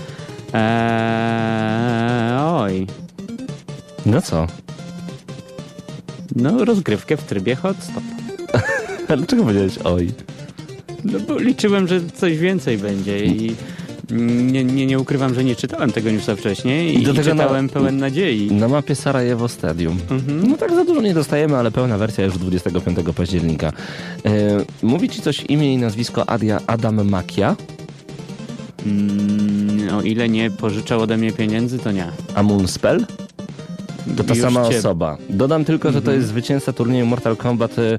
[0.54, 2.86] e, oj,
[4.06, 4.46] no co?
[6.36, 8.02] no rozgrywkę w trybie hotstop.
[9.08, 10.12] A dlaczego powiedziałeś oj?
[11.12, 13.54] No bo liczyłem, że coś więcej będzie i
[14.10, 17.42] nie, nie, nie ukrywam, że nie czytałem tego newsa wcześniej i, Do i tego na-
[17.42, 18.52] czytałem pełen nadziei.
[18.52, 19.98] Na mapie Sarajewo Stadium.
[20.48, 23.72] No tak za dużo nie dostajemy, ale pełna wersja już 25 października.
[24.26, 24.30] E,
[24.82, 27.56] mówi ci coś imię i nazwisko Adia, Adam Makia?
[28.86, 32.06] Mm, o ile nie pożyczał ode mnie pieniędzy, to nie.
[32.34, 33.06] A Moonspell?
[34.16, 35.16] To ta Już sama cię- osoba.
[35.30, 37.96] Dodam tylko, że to jest zwycięzca turnieju Mortal Kombat e,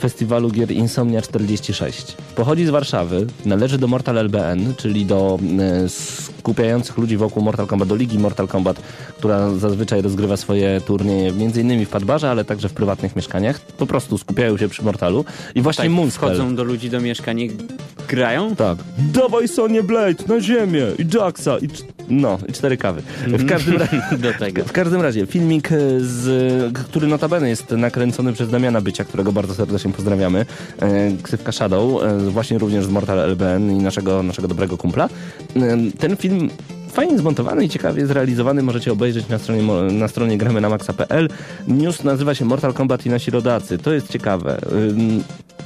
[0.00, 2.16] Festiwalu Gier Insomnia 46.
[2.36, 7.88] Pochodzi z Warszawy, należy do Mortal LBN, czyli do e, skupiających ludzi wokół Mortal Kombat,
[7.88, 8.76] do Ligi Mortal Kombat,
[9.18, 11.86] która zazwyczaj rozgrywa swoje turnieje m.in.
[11.86, 13.60] w Padbarze, ale także w prywatnych mieszkaniach.
[13.60, 15.24] Po prostu skupiają się przy Mortalu.
[15.54, 16.28] I właśnie Tak, Moonspell.
[16.28, 17.50] wchodzą do ludzi do mieszkań i
[18.08, 18.56] grają?
[18.56, 18.78] Tak.
[18.98, 21.68] Dawaj Sonie Blade na ziemię i Jacksa i...
[22.08, 23.02] No, i cztery kawy.
[23.26, 24.02] W każdym razie...
[24.18, 24.64] Do tego.
[24.64, 29.54] W każdym razie, filmik, e, z, który notabene jest nakręcony przez Damiana Bycia, którego bardzo
[29.54, 30.46] serdecznie pozdrawiamy,
[30.80, 35.08] e, ksywka Shadow, e, właśnie również z Mortal LBN i naszego, naszego dobrego kumpla.
[35.56, 36.50] E, ten film
[36.92, 41.28] fajnie zmontowany i ciekawie zrealizowany możecie obejrzeć na stronie, na stronie gramy na maxa.pl.
[41.68, 43.78] News nazywa się Mortal Kombat i nasi rodacy.
[43.78, 44.58] To jest ciekawe.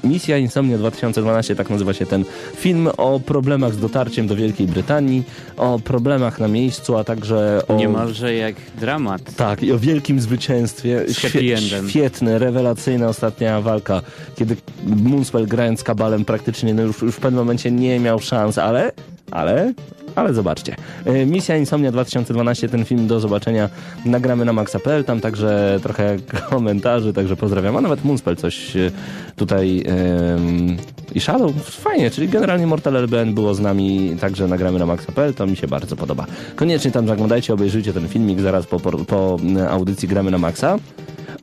[0.04, 2.24] Misja Insomnia 2012, tak nazywa się ten
[2.56, 5.22] film o problemach z dotarciem do Wielkiej Brytanii,
[5.56, 7.76] o problemach na miejscu, a także o...
[7.76, 9.34] Niemalże jak dramat.
[9.36, 11.04] Tak, i o wielkim zwycięstwie.
[11.34, 11.90] Endem.
[11.90, 14.02] świetne, rewelacyjna ostatnia walka,
[14.36, 18.92] kiedy Moonspell grając kabalem praktycznie no już, już w pewnym momencie nie miał szans, ale,
[19.30, 19.72] ale,
[20.14, 20.76] ale zobaczcie.
[21.04, 23.68] E, Misja Insomnia 2012, ten film do zobaczenia
[24.04, 26.16] nagramy na maxa.pl, tam także trochę
[26.50, 28.90] komentarzy, także pozdrawiam, a nawet Moonspell coś e,
[29.36, 30.76] tutaj em,
[31.14, 35.46] i Shadow, fajnie, czyli generalnie Mortal LBN było z nami, także nagramy na maxa.pl, to
[35.46, 36.26] mi się bardzo podoba.
[36.56, 40.78] Koniecznie tam zaglądajcie, obejrzyjcie ten filmik zaraz po, po, po e, audycji gramy na maxa.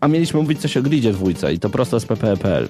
[0.02, 2.70] A mieliśmy mówić coś o gridzie dwójce i to prosto z ppe.pl.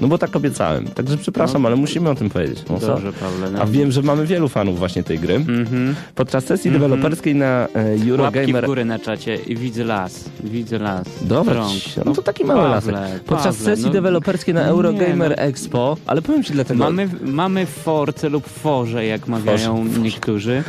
[0.00, 0.88] No bo tak obiecałem.
[0.88, 2.64] Także przepraszam, ale musimy o tym powiedzieć.
[2.70, 2.78] No?
[2.78, 3.50] Dobrze, Pawle.
[3.50, 3.62] No.
[3.62, 5.34] A wiem, że mamy wielu fanów właśnie tej gry.
[5.34, 5.94] Mhm.
[6.14, 8.66] Podczas sesji deweloperskiej na e, Łapki w Eurogamer...
[8.66, 10.24] górę na czacie i widzę las.
[10.44, 11.06] Widzę las.
[11.22, 11.66] Dobra,
[12.04, 12.94] no to taki mały lasek.
[12.94, 15.42] Pawle, Podczas Pawle, sesji no, deweloperskiej na nie, Eurogamer no.
[15.42, 16.84] Expo, ale powiem ci dlatego...
[16.84, 20.64] Mamy, mamy Force lub Forze, jak mawiają Forze, niektórzy.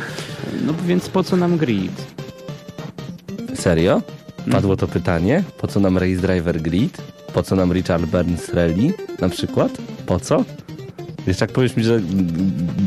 [0.66, 1.92] No więc po co nam grid?
[3.54, 4.02] Serio?
[4.50, 5.44] Padło to pytanie.
[5.60, 7.02] Po co nam Race Driver Grid?
[7.34, 9.72] Po co nam Richard Burns Rally na przykład?
[10.06, 10.44] Po co?
[11.26, 12.00] Jeszcze jak powiesz mi, że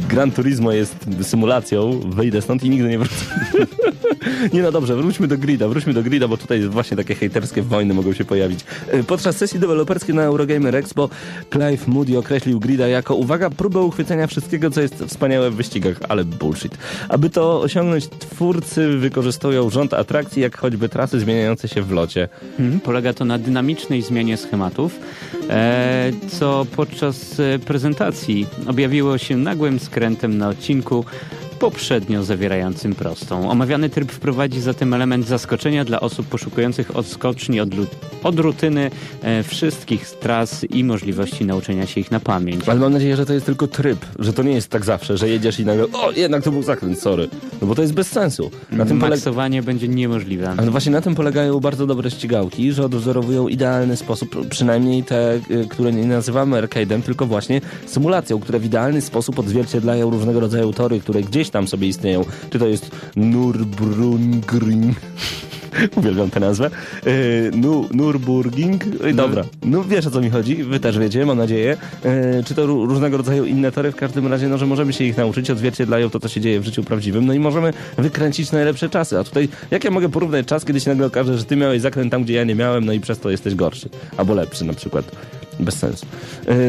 [0.10, 3.26] Gran Turismo jest symulacją, wyjdę stąd i nigdy nie wrócę.
[4.54, 7.94] nie no dobrze, wróćmy do grida, wróćmy do grida, bo tutaj właśnie takie hejterskie wojny
[7.94, 8.60] mogą się pojawić.
[8.94, 11.10] Y, Podczas sesji deweloperskiej na Eurogamer Expo
[11.52, 16.26] Clive Moody określił grida jako, uwaga, próbę uchwycenia wszystkiego, co jest wspaniałe w wyścigach, ale
[16.26, 16.78] bullshit.
[17.10, 22.30] Aby to osiągnąć, twórcy wykorzystują rząd atrakcji, jak choćby trasy zmieniające się w locie.
[22.60, 22.80] Mhm.
[22.80, 25.00] Polega to na dynamicznej zmianie schematów,
[25.50, 31.06] e, co podczas e, prezentacji objawiło się nagłym skrętem na odcinku
[31.64, 33.50] poprzednio zawierającym prostą.
[33.50, 37.70] Omawiany tryb wprowadzi zatem element zaskoczenia dla osób poszukujących odskoczni od,
[38.24, 42.70] od rutyny e, wszystkich tras i możliwości nauczenia się ich na pamięć.
[42.70, 45.30] Ale mam nadzieję, że to jest tylko tryb, że to nie jest tak zawsze, że
[45.30, 47.30] jedziesz i nagle, o jednak to był zakręt, sorry.
[47.62, 48.52] No bo to jest bez sensu.
[48.72, 49.16] Na tym polega...
[49.16, 50.54] Maksowanie będzie niemożliwe.
[50.58, 55.68] Ale właśnie na tym polegają bardzo dobre ścigałki, że odwzorowują idealny sposób, przynajmniej te, y,
[55.70, 61.00] które nie nazywamy arcade'em, tylko właśnie symulacją, które w idealny sposób odzwierciedlają różnego rodzaju tory,
[61.00, 62.26] które gdzieś tam sobie istnieją.
[62.50, 64.96] Czy to jest Nürburgring,
[65.96, 66.70] uwielbiam tę nazwę,
[67.08, 71.38] y, nu, Nürburgring, Oj, dobra, no wiesz o co mi chodzi, wy też wiecie, mam
[71.38, 71.78] nadzieję.
[72.40, 75.04] Y, Czy to ró- różnego rodzaju inne tory, w każdym razie, no, że możemy się
[75.04, 78.90] ich nauczyć, odzwierciedlają to, co się dzieje w życiu prawdziwym, no i możemy wykręcić najlepsze
[78.90, 79.20] czasy.
[79.20, 82.12] A tutaj, jak ja mogę porównać czas, kiedy się nagle okaże, że ty miałeś zakręt
[82.12, 83.90] tam, gdzie ja nie miałem, no i przez to jesteś gorszy.
[84.18, 85.12] Albo lepszy na przykład.
[85.60, 86.06] Bez sensu.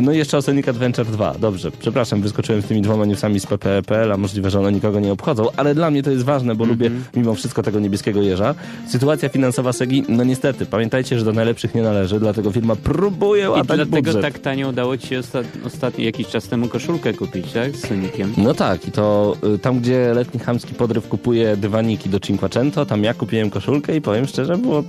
[0.02, 1.34] No i jeszcze o Sonic Adventure 2.
[1.40, 5.12] Dobrze, przepraszam, wyskoczyłem z tymi dwoma newsami z PPPL, a możliwe, że one nikogo nie
[5.12, 8.54] obchodzą, ale dla mnie to jest ważne, bo lubię mimo wszystko tego niebieskiego jeża.
[8.94, 13.48] Sytuacja finansowa Segi, no niestety, pamiętajcie, że do najlepszych nie należy, dlatego firma próbuje I
[13.48, 14.22] łatać dlatego budżet.
[14.22, 17.76] tak tanio udało ci się osta- ostatnio jakiś czas temu koszulkę kupić, tak?
[17.76, 18.32] Z Soniciem.
[18.36, 23.04] No tak, i to y, tam, gdzie letni chamski podryw kupuje dywaniki do Cinquecento, tam
[23.04, 24.84] ja kupiłem koszulkę i powiem szczerze, było,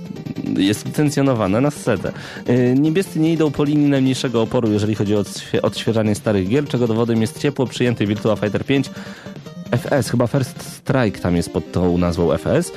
[0.58, 2.12] jest licencjonowana na setę.
[2.48, 6.68] Y, Niebiescy nie idą po linii najmniejszego oporu, jeżeli chodzi o odświe- odświeżanie starych gier,
[6.68, 8.90] czego dowodem jest ciepło przyjęty Virtua Fighter 5
[9.70, 12.72] FS, chyba First Strike tam jest pod tą nazwą FS.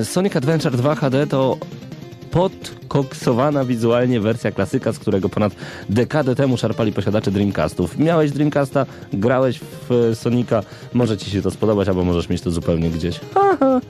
[0.00, 1.56] Y, Sonic Adventure 2 HD to
[2.30, 5.52] podkoksowana wizualnie wersja klasyka, z którego ponad
[5.88, 7.98] dekadę temu szarpali posiadacze Dreamcastów.
[7.98, 10.62] Miałeś Dreamcasta, grałeś w e, Sonika,
[10.94, 13.20] może ci się to spodobać, albo możesz mieć to zupełnie gdzieś.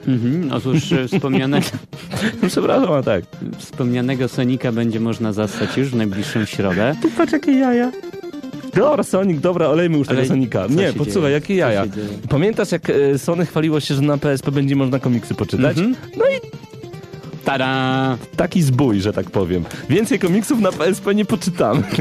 [0.07, 0.51] Mhm.
[0.53, 1.67] Otóż e, wspomnianego,
[2.47, 3.23] Przepraszam, a tak.
[3.57, 6.95] wspomnianego Sonika będzie można zastać już w najbliższą środę.
[7.17, 7.91] Patrz jakie jaja.
[8.75, 10.67] Dobra, Sonic, dobra, olejmy już tego Sonika.
[10.69, 11.85] Nie, podsłuchaj, jakie jaja.
[12.29, 15.77] Pamiętasz, jak e, Sony chwaliło się, że na PSP będzie można komiksy poczytać?
[15.77, 15.95] Mhm.
[16.17, 16.58] No i
[17.49, 18.17] Tada!
[18.35, 19.63] taki zbój, że tak powiem.
[19.89, 21.83] Więcej komiksów na PSP nie poczytamy.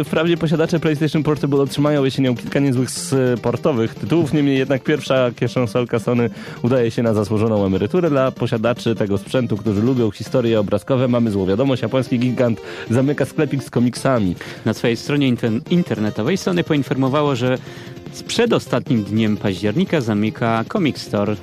[0.00, 5.98] E, Wprawdzie posiadacze PlayStation Portable otrzymają jesienią kilka niezłych sportowych tytułów, niemniej jednak pierwsza kieszonsolka
[5.98, 6.30] Sony
[6.62, 11.08] udaje się na zasłużoną emeryturę dla posiadaczy tego sprzętu, którzy lubią historie obrazkowe.
[11.08, 14.34] Mamy złą wiadomość, japoński gigant zamyka sklepik z komiksami.
[14.64, 17.58] Na swojej stronie inter- internetowej Sony poinformowało, że
[18.12, 21.36] z przedostatnim dniem października zamyka Comic Store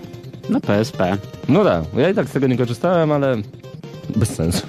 [0.50, 1.18] na PSP.
[1.50, 3.38] No tak, ja i tak z tego nie korzystałem, ale
[4.16, 4.68] bez sensu.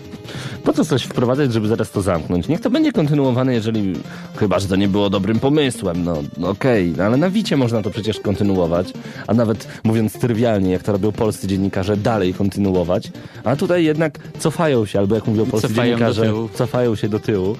[0.64, 2.48] Po co coś wprowadzać, żeby zaraz to zamknąć?
[2.48, 3.92] Niech to będzie kontynuowane, jeżeli...
[4.36, 6.94] Chyba, że to nie było dobrym pomysłem, no, no okej.
[6.96, 8.92] No, ale na Wicie można to przecież kontynuować,
[9.26, 13.12] a nawet mówiąc trywialnie, jak to robią polscy dziennikarze, dalej kontynuować.
[13.44, 17.56] A tutaj jednak cofają się, albo jak mówią polscy Cofają dziennikarze, cofają się do tyłu.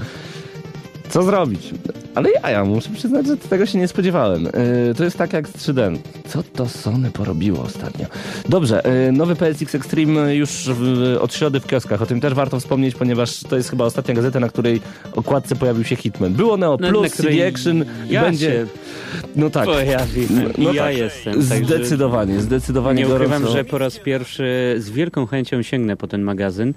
[1.09, 1.75] Co zrobić?
[2.15, 4.45] Ale ja, ja muszę przyznać, że tego się nie spodziewałem.
[4.45, 5.97] Yy, to jest tak jak z 3D.
[6.29, 8.07] Co to Sony porobiło ostatnio?
[8.49, 12.03] Dobrze, yy, nowy PSX Extreme już w, od środy w kioskach.
[12.03, 14.81] O tym też warto wspomnieć, ponieważ to jest chyba ostatnia gazeta, na której
[15.13, 16.33] okładce pojawił się Hitman.
[16.33, 18.51] Było Neo No, Plus, na CD Action i ja będzie...
[18.51, 18.67] się
[19.37, 19.65] No tak.
[19.65, 20.53] pojawiłem.
[20.59, 20.97] No I ja tak.
[20.97, 21.43] jestem.
[21.43, 23.53] Zdecydowanie, zdecydowanie Nie ukrywam, gorąco.
[23.59, 26.75] że po raz pierwszy z wielką chęcią sięgnę po ten magazyn,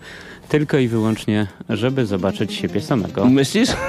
[0.49, 3.25] tylko i wyłącznie, żeby zobaczyć siebie samego.
[3.25, 3.69] Myślisz?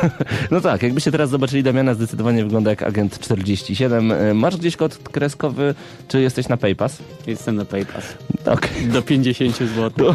[0.50, 4.12] No tak, jakbyście teraz zobaczyli Damiana, zdecydowanie wygląda jak agent 47.
[4.12, 5.74] E, Masz gdzieś kod kreskowy,
[6.08, 6.98] czy jesteś na PayPass?
[7.26, 8.04] Jestem na PayPass.
[8.46, 8.86] Okej.
[8.86, 9.90] Do 50 zł.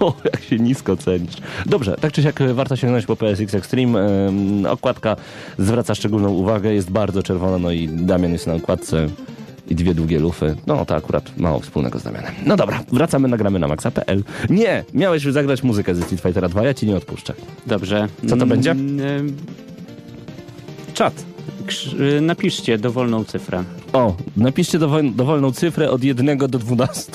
[0.00, 1.36] O, jak się nisko cenisz.
[1.66, 4.00] Dobrze, tak czy siak e, warto sięgnąć po PSX Extreme.
[4.00, 5.16] Em, okładka
[5.58, 9.08] zwraca szczególną uwagę, jest bardzo czerwona, no i Damian jest na okładce
[9.68, 10.56] i dwie długie lufy.
[10.66, 12.32] No to akurat mało wspólnego z Damianem.
[12.46, 14.24] No dobra, wracamy, nagramy na maxa.pl.
[14.50, 17.34] Nie, miałeś już zagrać muzykę ze Street Fightera 2, ja ci nie odpuszczę.
[17.66, 18.08] Dobrze.
[18.28, 18.70] Co to będzie?
[18.70, 19.36] Mm,
[20.94, 21.24] Czat.
[22.16, 23.64] y, Napiszcie dowolną cyfrę.
[23.92, 27.12] O, napiszcie dowol, dowolną cyfrę od 1 do 12.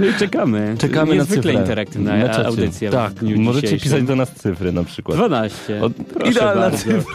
[0.00, 0.74] No i czekamy.
[0.78, 1.60] Czekamy na Niezwykle cyfrę.
[1.62, 3.84] interaktywna Na audycja Tak, możecie dzisiejszym.
[3.92, 5.18] pisać do nas cyfry na przykład.
[5.18, 5.82] 12.
[5.84, 6.78] O, Proszę idealna bardzo.
[6.78, 7.14] cyfra.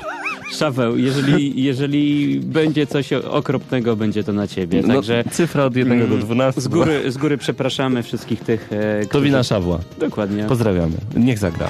[0.53, 4.81] Szaweł, jeżeli, jeżeli będzie coś okropnego, będzie to na ciebie.
[4.88, 6.61] No, Także cyfra od 1 do mm, 12.
[6.61, 9.25] z góry, z góry przepraszamy wszystkich tych, e, To którzy...
[9.25, 9.79] wina Szawła.
[9.99, 10.43] Dokładnie.
[10.43, 10.93] Pozdrawiamy.
[11.15, 11.69] Niech zagra.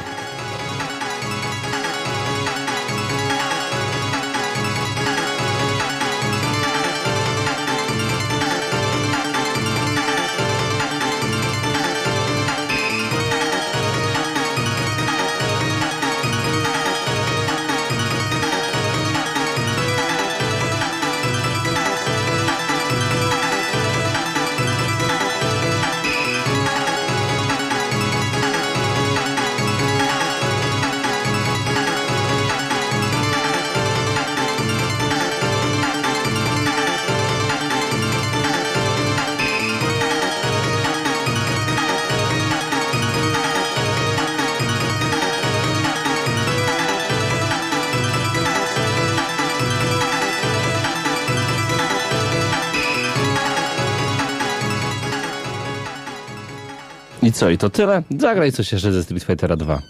[57.36, 58.04] Co, i to tyle?
[58.20, 59.82] Zagraj coś jeszcze ze Street Fightera 2.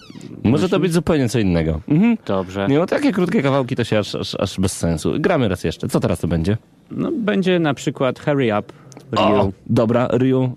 [0.43, 1.81] Może to być zupełnie co innego.
[1.87, 2.17] Mhm.
[2.25, 2.67] Dobrze.
[2.69, 5.13] Nie, no takie krótkie kawałki to się aż, aż, aż bez sensu.
[5.19, 5.87] Gramy raz jeszcze.
[5.87, 6.57] Co teraz to będzie?
[6.91, 8.73] No, będzie na przykład Hurry Up
[9.11, 9.35] Ryu.
[9.41, 10.55] O, dobra, Ryu,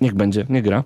[0.00, 0.84] niech będzie, nie gra.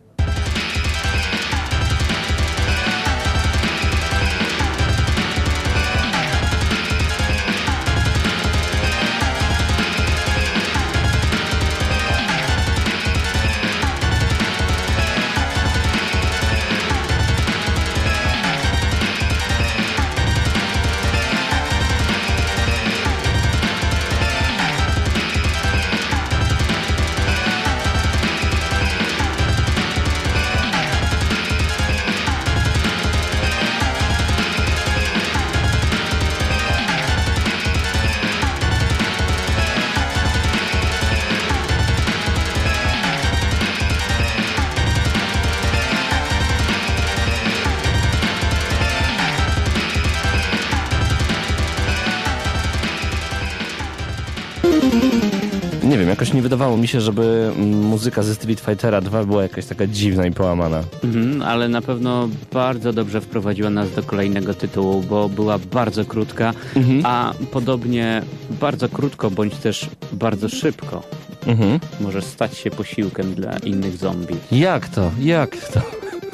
[56.84, 60.82] Mi się, żeby mm, muzyka ze Street Fightera 2 była jakaś taka dziwna i połamana.
[61.04, 66.54] Mhm, ale na pewno bardzo dobrze wprowadziła nas do kolejnego tytułu, bo była bardzo krótka,
[66.76, 67.00] Mhm.
[67.06, 68.22] a podobnie
[68.60, 71.02] bardzo krótko, bądź też bardzo szybko
[71.46, 71.80] Mhm.
[72.00, 75.10] może stać się posiłkiem dla innych zombie, Jak to?
[75.20, 75.80] Jak to?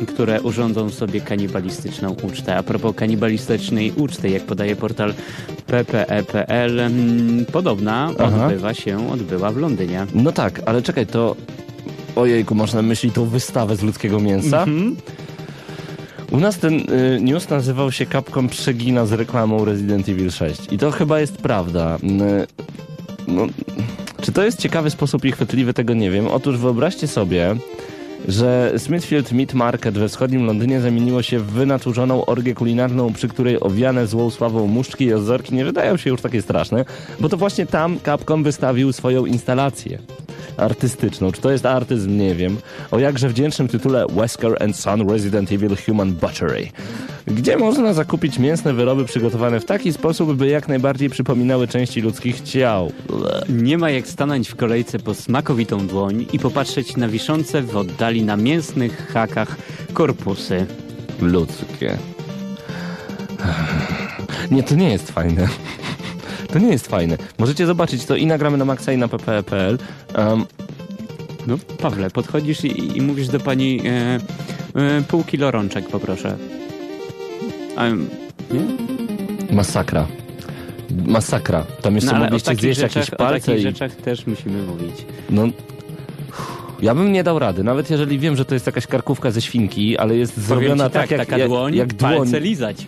[0.07, 2.57] Które urządzą sobie kanibalistyczną ucztę.
[2.57, 5.15] A propos kanibalistycznej uczty, jak podaje portal
[5.67, 8.47] ppe.pl, mm, podobna Aha.
[8.47, 10.07] odbywa się, odbyła w Londynie.
[10.15, 11.37] No tak, ale czekaj, to...
[12.17, 14.63] Ojejku, można myśleć tą wystawę z ludzkiego mięsa?
[14.63, 14.97] Mhm.
[16.31, 20.73] U nas ten y, news nazywał się Capcom przegina z reklamą Resident Evil 6.
[20.73, 21.97] I to chyba jest prawda.
[21.97, 22.47] Y,
[23.29, 23.47] no,
[24.21, 26.29] czy to jest ciekawy sposób i chwytliwy, tego nie wiem.
[26.29, 27.57] Otóż wyobraźcie sobie,
[28.29, 33.61] że Smithfield Meat Market we wschodnim Londynie zamieniło się w wynaturzoną orgię kulinarną, przy której
[33.61, 36.85] owiane złą sławą muszczki i ozorki nie wydają się już takie straszne,
[37.21, 39.99] bo to właśnie tam Capcom wystawił swoją instalację
[40.61, 41.33] artystyczną.
[41.33, 42.19] Czy to jest artyzm?
[42.19, 42.57] Nie wiem.
[42.91, 46.69] O jakże wdzięcznym tytule Wesker and Son Resident Evil Human Butchery,
[47.27, 52.41] gdzie można zakupić mięsne wyroby przygotowane w taki sposób, by jak najbardziej przypominały części ludzkich
[52.41, 52.93] ciał.
[53.49, 58.23] Nie ma jak stanąć w kolejce po smakowitą dłoń i popatrzeć na wiszące w oddali
[58.23, 59.57] na mięsnych hakach
[59.93, 60.67] korpusy.
[61.21, 61.99] Ludzkie.
[64.51, 65.49] Nie, to nie jest fajne.
[66.53, 67.19] To nie jest fajne.
[67.39, 69.79] Możecie zobaczyć to i nagramy na Maxa i na pp.pl.
[70.19, 70.45] Um,
[71.47, 74.21] No, Pawle, podchodzisz i, i mówisz do pani e,
[74.81, 76.37] e, pół kilo rączek poproszę.
[77.77, 77.97] A, nie?
[79.53, 80.07] masakra.
[81.07, 81.67] Masakra.
[81.83, 83.63] Tam jeszcze No, o mogliście zjeść rzeczach, jakieś o palce takich i...
[83.63, 85.07] rzeczach też musimy mówić.
[85.31, 85.49] No,
[86.83, 89.99] ja bym nie dał rady, nawet jeżeli wiem, że to jest jakaś karkówka ze świnki,
[89.99, 92.17] ale jest Powiem zrobiona ci tak, tak, jak, taka jak, dłoń, jak dłoń.
[92.17, 92.87] palce lizać.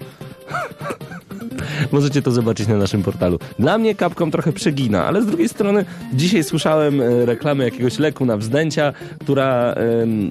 [1.93, 3.39] Możecie to zobaczyć na naszym portalu.
[3.59, 5.85] Dla mnie Capcom trochę przegina, ale z drugiej strony
[6.15, 9.75] dzisiaj słyszałem e, reklamę jakiegoś leku na wzdęcia, która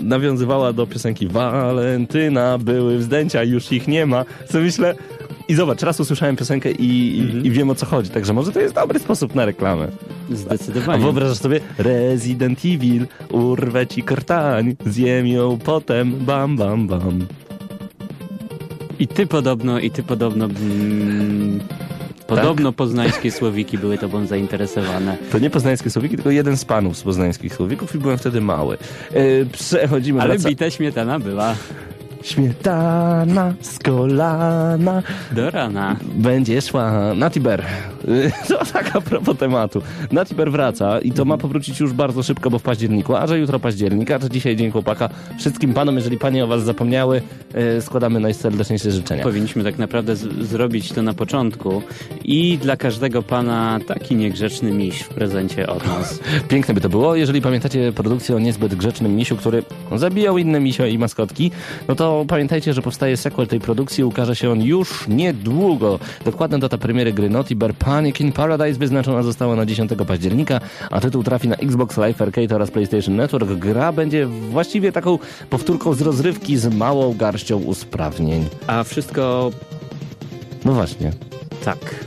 [0.04, 4.26] nawiązywała do piosenki Walentyna, były wzdęcia, już ich nie ma.
[4.50, 4.96] Co myślę...
[5.48, 8.60] I zobacz, raz usłyszałem piosenkę i, i, i wiem o co chodzi, także może to
[8.60, 9.88] jest dobry sposób na reklamę.
[10.32, 11.04] A Zdecydowanie.
[11.04, 17.28] wyobrażasz sobie Resident Evil, urwę ci krtań, zjem ją potem, bam, bam, bam.
[19.02, 20.46] I ty podobno, i ty podobno...
[20.46, 21.60] Mm,
[22.28, 25.18] podobno poznańskie słowiki były tobą zainteresowane.
[25.32, 28.78] To nie poznańskie słowiki, tylko jeden z panów z poznańskich słowików i byłem wtedy mały.
[29.14, 30.50] E, przechodzimy Ale wraca...
[30.50, 31.56] bita śmietana była
[32.24, 35.96] Śmietana z kolana do rana.
[36.16, 37.14] będzie szła.
[37.16, 37.62] Natiber.
[37.62, 38.01] Y,
[38.48, 39.82] To tak a propos tematu.
[40.12, 43.60] Natiber wraca i to ma powrócić już bardzo szybko, bo w październiku, a że jutro
[43.60, 45.10] październik, a że dzisiaj dzień chłopaka.
[45.40, 47.22] Wszystkim panom, jeżeli panie o was zapomniały,
[47.78, 49.24] y, składamy najserdeczniejsze życzenia.
[49.24, 51.82] Powinniśmy tak naprawdę zrobić to na początku
[52.24, 56.20] i dla każdego pana taki niegrzeczny miś w prezencie od nas.
[56.50, 57.16] Piękne by to było.
[57.16, 59.64] Jeżeli pamiętacie produkcję o niezbyt grzecznym misiu, który
[59.96, 61.52] zabijał inne misio i maskotki,
[61.88, 64.04] no to pamiętajcie, że powstaje sequel tej produkcji.
[64.04, 66.00] Ukaże się on już niedługo.
[66.26, 70.62] Dokładna data premiery gry Naughty Bear Panic in Paradise wyznaczona została na 10 października,
[70.92, 73.50] a tytuł trafi na Xbox Live Arcade oraz PlayStation Network.
[73.50, 75.20] Gra będzie właściwie taką
[75.50, 78.46] powtórką z rozrywki z małą garścią usprawnień.
[78.68, 79.52] A wszystko
[80.66, 81.12] No właśnie.
[81.66, 82.06] Tak.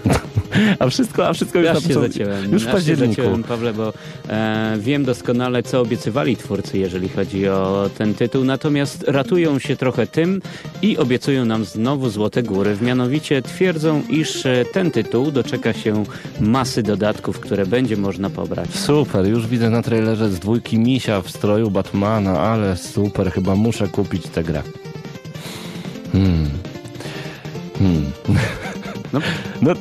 [0.78, 2.52] A wszystko, a wszystko już na się zaciąłem.
[2.52, 3.14] Już w październiku.
[3.14, 3.92] zaciąłem, Pawle, bo
[4.28, 8.44] e, wiem doskonale, co obiecywali twórcy, jeżeli chodzi o ten tytuł.
[8.44, 10.42] Natomiast ratują się trochę tym
[10.82, 12.76] i obiecują nam znowu złote góry.
[12.82, 16.04] Mianowicie twierdzą, iż e, ten tytuł doczeka się
[16.40, 18.70] masy dodatków, które będzie można pobrać.
[18.74, 23.88] Super, już widzę na trailerze z dwójki misia w stroju Batmana, ale super, chyba muszę
[23.88, 24.62] kupić tę grę.
[26.12, 26.50] Hmm.
[27.78, 28.12] Hmm.
[29.14, 29.20] No.
[29.60, 29.74] No,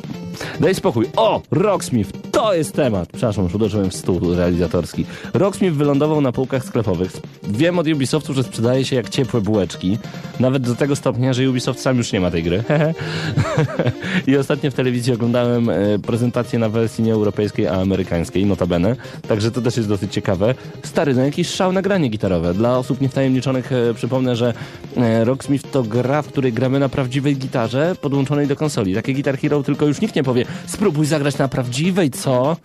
[0.59, 1.05] daj spokój.
[1.15, 3.09] O, Rocksmith, to jest temat.
[3.09, 5.05] Przepraszam, już uderzyłem w stół realizatorski.
[5.33, 7.11] Rocksmith wylądował na półkach sklepowych.
[7.43, 9.97] Wiem od Ubisoftu, że sprzedaje się jak ciepłe bułeczki.
[10.39, 12.63] Nawet do tego stopnia, że Ubisoft sam już nie ma tej gry.
[14.27, 18.95] I ostatnio w telewizji oglądałem e, prezentację na wersji nie europejskiej, a amerykańskiej, notabene.
[19.27, 20.55] Także to też jest dosyć ciekawe.
[20.83, 22.53] Stary, no jakiś szał nagranie gitarowe.
[22.53, 24.53] Dla osób niewtajemniczonych e, przypomnę, że
[24.97, 28.95] e, Rocksmith to gra, w której gramy na prawdziwej gitarze podłączonej do konsoli.
[28.95, 32.57] Takie Guitar Hero tylko już nikt nie powie spróbuj zagrać na prawdziwej, co?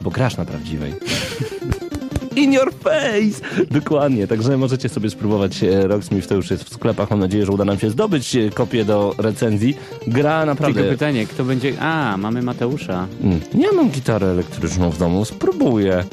[0.00, 0.92] Bo grasz na prawdziwej.
[2.36, 3.66] In your face!
[3.70, 7.10] Dokładnie, także możecie sobie spróbować e, Rocksmith, to już jest w sklepach.
[7.10, 9.76] Mam nadzieję, że uda nam się zdobyć e, kopię do recenzji.
[10.06, 10.80] Gra naprawdę...
[10.80, 11.72] Tylko pytanie, kto będzie...
[11.80, 13.06] A, mamy Mateusza.
[13.22, 16.04] Mm, Ja mam gitarę elektryczną w domu, spróbuję.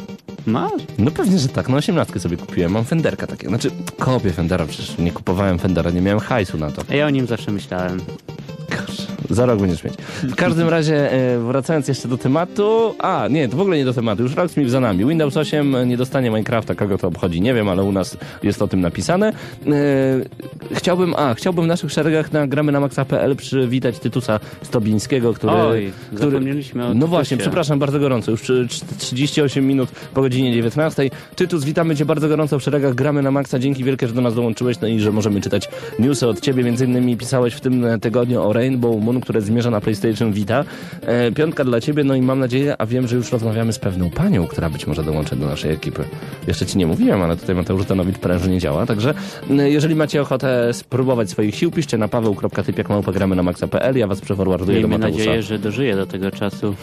[0.45, 0.71] Masz?
[0.97, 3.49] No pewnie, że tak, no 18 sobie kupiłem, mam Fenderka takiego.
[3.49, 6.95] Znaczy, kopię Fendera, przecież nie kupowałem Fendera, nie miałem hajsu na to.
[6.95, 7.99] Ja o nim zawsze myślałem.
[9.29, 9.93] Za rok będziesz mieć.
[10.23, 12.95] W każdym razie, e, wracając jeszcze do tematu.
[12.99, 14.23] A, nie, to w ogóle nie do tematu.
[14.23, 15.05] Już Rocksmith za nami.
[15.05, 18.67] Windows 8 nie dostanie Minecrafta, kogo to obchodzi, nie wiem, ale u nas jest o
[18.67, 19.27] tym napisane.
[19.67, 19.73] E,
[20.71, 25.53] chciałbym, a, chciałbym w naszych szeregach na gramy na maxa.pl przywitać Tytusa Stobińskiego, który...
[25.53, 28.31] Oj, który zapomnieliśmy o No właśnie, przepraszam bardzo gorąco.
[28.31, 31.09] Już trzy- trzy- 38 minut po godzinie 19.
[31.35, 33.59] Tytus, witamy Cię bardzo gorąco w szeregach gramy na maxa.
[33.59, 35.69] Dzięki wielkie, że do nas dołączyłeś no i że możemy czytać
[35.99, 36.63] newsy od Ciebie.
[36.63, 40.63] Między innymi pisałeś w tym tygodniu o Rainbow Moon, które zmierza na PlayStation Vita.
[41.01, 44.09] E, piątka dla Ciebie, no i mam nadzieję, a wiem, że już rozmawiamy z pewną
[44.09, 46.03] panią, która być może dołączy do naszej ekipy.
[46.47, 49.13] Jeszcze Ci nie mówiłem, ale tutaj Mateusz Danowicz prężnie działa, także
[49.49, 54.87] jeżeli macie ochotę spróbować swoich sił, piszcie na paweł.typiakmałpogramy na maxa.pl, ja Was przeforwarduję do
[54.87, 55.19] Miejmy Mateusza.
[55.25, 56.75] nadzieję, że dożyje do tego czasu,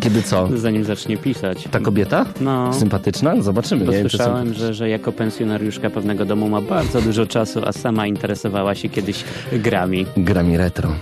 [0.00, 0.48] Kiedy co?
[0.54, 1.64] zanim zacznie pisać.
[1.70, 2.26] Ta kobieta?
[2.40, 2.72] No.
[2.74, 3.42] Sympatyczna?
[3.42, 3.84] Zobaczymy.
[3.84, 4.66] Bo Nie wiem, słyszałem, sympatyczna.
[4.66, 9.24] że, że jako pensjonariuszka pewnego domu ma bardzo dużo czasu, a sama interesowała się kiedyś
[9.52, 10.06] grami.
[10.16, 10.92] Grami retro.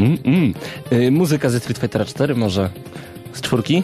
[0.00, 0.54] Mm, mm.
[0.92, 2.70] Y, muzyka ze Street Fightera 4 może
[3.32, 3.82] z czwórki?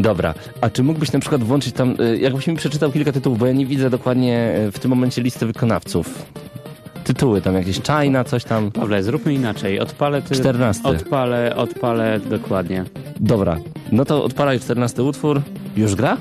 [0.00, 0.34] Dobra.
[0.60, 3.52] A czy mógłbyś na przykład włączyć tam, y, jakbyś mi przeczytał kilka tytułów, bo ja
[3.52, 6.26] nie widzę dokładnie y, w tym momencie listy wykonawców.
[7.04, 8.70] Tytuły tam jakieś China, coś tam.
[8.70, 9.80] Pawle, zróbmy inaczej.
[9.80, 10.34] Odpalę ty...
[10.34, 10.88] 14.
[10.88, 12.84] Odpalę, odpalę dokładnie.
[13.20, 13.56] Dobra.
[13.92, 15.42] No to odpalaj 14 utwór.
[15.76, 16.16] Już gra?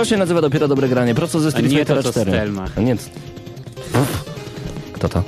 [0.00, 2.30] To się nazywa dopiero dobre granie, prosto ze Street co 4.
[2.30, 2.76] Stelmach.
[2.76, 2.96] Nie,
[4.92, 5.22] kto to?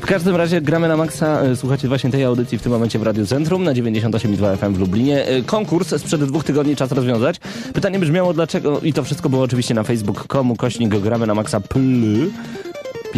[0.00, 1.40] W każdym razie gramy na maksa.
[1.42, 4.78] e, Słuchacie właśnie tej audycji w tym momencie w Radiu Centrum na 98,2 FM w
[4.78, 5.26] Lublinie.
[5.26, 7.36] E, Konkurs sprzed dwóch tygodni czas rozwiązać.
[7.74, 12.30] Pytanie brzmiało dlaczego, i to wszystko było oczywiście na facebook.com, kośnik gramy na maksa pl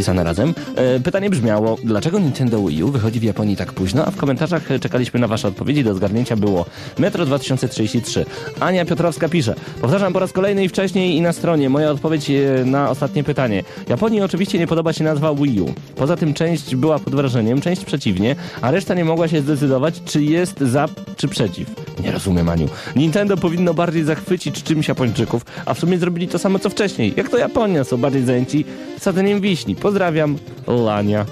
[0.09, 0.55] razem.
[0.77, 4.71] E, Pytanie brzmiało, dlaczego Nintendo Wii U wychodzi w Japonii tak późno, a w komentarzach
[4.71, 5.85] e, czekaliśmy na wasze odpowiedzi.
[5.85, 6.67] Do zgarnięcia było
[6.99, 8.27] Metro 2033.
[8.61, 11.71] Ania Piotrowska pisze, powtarzam po raz kolejny i wcześniej i na stronie.
[11.71, 13.63] Moja odpowiedź e, na ostatnie pytanie.
[13.89, 15.75] Japonii oczywiście nie podoba się nazwa Wii U.
[15.97, 20.23] Poza tym część była pod wrażeniem, część przeciwnie, a reszta nie mogła się zdecydować, czy
[20.23, 21.69] jest za, czy przeciw.
[22.03, 22.69] Nie rozumiem, Aniu.
[22.97, 27.15] Nintendo powinno bardziej zachwycić czymś Japończyków, a w sumie zrobili to samo co wcześniej.
[27.17, 28.65] Jak to Japonia, są bardziej zajęci
[28.99, 29.77] sadzeniem wiśni.
[29.77, 31.27] Pozdrawiam, Lania.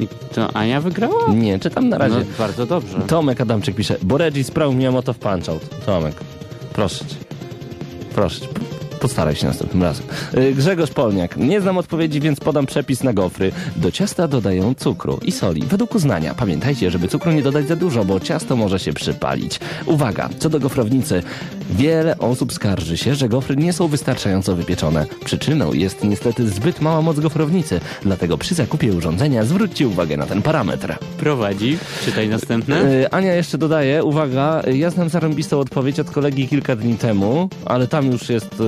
[0.00, 1.34] I to Ania wygrała?
[1.34, 2.18] Nie, czytam na razie.
[2.18, 2.98] No, bardzo dobrze.
[3.06, 5.60] Tomek Adamczyk pisze, bo Reggie sprawił mi moto w punch-out.
[5.86, 6.14] Tomek,
[6.72, 7.16] proszę cię.
[8.14, 8.73] Proszę cię.
[9.04, 10.06] Postaraj się następnym razem.
[10.38, 11.36] Y, Grzegorz Polniak.
[11.36, 13.52] Nie znam odpowiedzi, więc podam przepis na gofry.
[13.76, 15.62] Do ciasta dodają cukru i soli.
[15.62, 16.34] Według uznania.
[16.34, 19.60] Pamiętajcie, żeby cukru nie dodać za dużo, bo ciasto może się przypalić.
[19.86, 21.22] Uwaga, co do gofrownicy.
[21.70, 25.06] Wiele osób skarży się, że gofry nie są wystarczająco wypieczone.
[25.24, 27.80] Przyczyną jest niestety zbyt mała moc gofrownicy.
[28.02, 30.98] Dlatego przy zakupie urządzenia zwróćcie uwagę na ten parametr.
[31.18, 31.78] Prowadzi.
[32.04, 32.80] Czytaj następne.
[32.80, 37.88] E, Ania jeszcze dodaje, uwaga, ja znam zarąbistą odpowiedź od kolegi kilka dni temu, ale
[37.88, 38.62] tam już jest...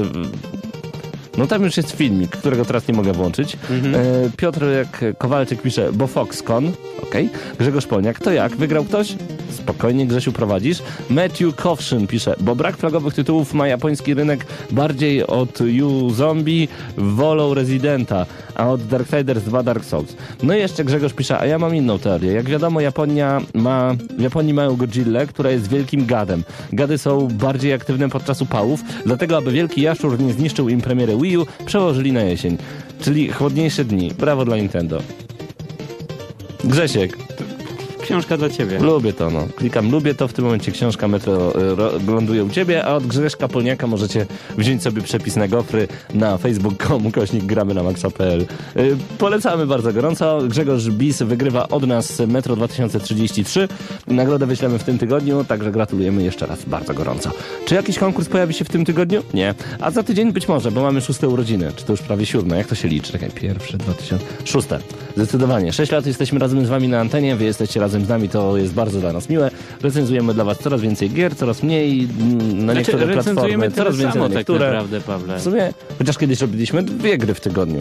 [1.39, 3.57] No tam już jest filmik, którego teraz nie mogę włączyć.
[3.95, 6.72] E, Piotr jak Kowalczyk pisze, bo Foxconn,
[7.03, 7.31] okej.
[7.59, 8.57] Grzegorz Polniak, to jak?
[8.57, 9.14] Wygrał ktoś?
[9.51, 10.79] Spokojnie, Grzesiu, prowadzisz.
[11.11, 17.55] Matthew Kowszyn pisze, bo brak flagowych tytułów ma japoński rynek bardziej od You Zombie wolą
[17.55, 20.16] Residenta, a od Darksiders 2 Dark Souls.
[20.42, 22.32] No i jeszcze Grzegorz pisze, a ja mam inną teorię.
[22.32, 26.42] Jak wiadomo, Japonia ma, w Japonii mają Godzillę, która jest wielkim gadem.
[26.72, 31.38] Gady są bardziej aktywne podczas upałów, dlatego aby wielki jaszczur nie zniszczył im premiery Wii
[31.38, 32.59] U, przełożyli na jesień.
[33.00, 34.12] Czyli chłodniejsze dni.
[34.18, 35.02] Brawo dla Nintendo.
[36.64, 37.16] Grzesiek,
[38.07, 38.78] Książka dla ciebie.
[38.78, 39.46] lubię to, no.
[39.57, 43.48] Klikam lubię to, w tym momencie książka Metro ro, ląduje u ciebie, a od Grzeszka
[43.48, 44.26] Polniaka możecie
[44.59, 48.40] wziąć sobie przepis na gofry na facebook.com, kośnik gramy na maxa.pl.
[48.76, 50.38] Y, polecamy bardzo gorąco.
[50.48, 53.68] Grzegorz Bis wygrywa od nas Metro 2033.
[54.07, 57.30] Nagrodę wyślemy w tym tygodniu, także gratulujemy jeszcze raz bardzo gorąco.
[57.64, 59.22] Czy jakiś konkurs pojawi się w tym tygodniu?
[59.34, 59.54] Nie.
[59.80, 61.72] A za tydzień być może, bo mamy szóste urodziny.
[61.76, 62.57] Czy to już prawie siódme?
[62.59, 63.12] Jak to się liczy?
[63.12, 64.24] Czekaj, pierwsze, 2000...
[64.44, 64.78] Szóste.
[65.16, 65.72] Zdecydowanie.
[65.72, 68.74] Sześć lat jesteśmy razem z wami na antenie, wy jesteście razem z nami, to jest
[68.74, 69.51] bardzo dla nas miłe.
[69.82, 74.12] Recenzujemy dla was coraz więcej gier, coraz mniej mm, na Znaczy, niektóre platformy, coraz więcej
[74.12, 74.66] samo na tak niektóre.
[74.66, 75.38] naprawdę, Pawle.
[75.38, 77.80] W sumie, chociaż kiedyś robiliśmy dwie gry w tygodniu.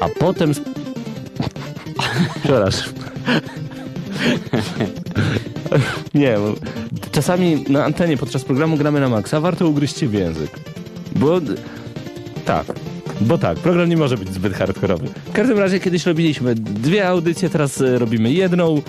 [0.00, 0.52] A potem...
[2.44, 2.92] Przepraszam.
[6.14, 6.54] Nie, bo
[7.12, 10.50] czasami na antenie podczas programu gramy na maksa, warto ugryźć się w język.
[11.16, 11.40] Bo...
[12.44, 12.66] Tak.
[13.20, 15.06] Bo tak, program nie może być zbyt hardkorowy.
[15.26, 18.82] W każdym razie kiedyś robiliśmy dwie audycje, teraz e, robimy jedną.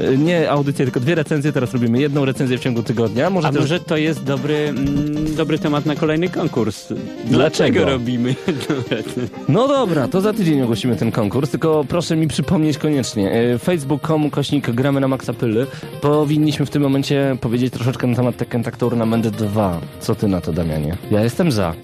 [0.00, 3.30] E, Nie audycję, tylko dwie recenzje, teraz robimy jedną recenzję w ciągu tygodnia.
[3.30, 3.60] Może A też...
[3.60, 6.86] może to jest dobry, mm, dobry temat na kolejny konkurs?
[6.88, 7.30] Dlaczego?
[7.30, 8.34] Dlaczego robimy?
[9.48, 13.32] No dobra, to za tydzień ogłosimy ten konkurs, tylko proszę mi przypomnieć koniecznie.
[13.32, 15.66] e, Facebook.com kośnik gramy na Maxa Pyly.
[16.00, 19.80] Powinniśmy w tym momencie powiedzieć troszeczkę na temat Tekken Tag Tournament 2.
[20.00, 20.96] Co ty na to, Damianie?
[21.10, 21.74] Ja jestem za.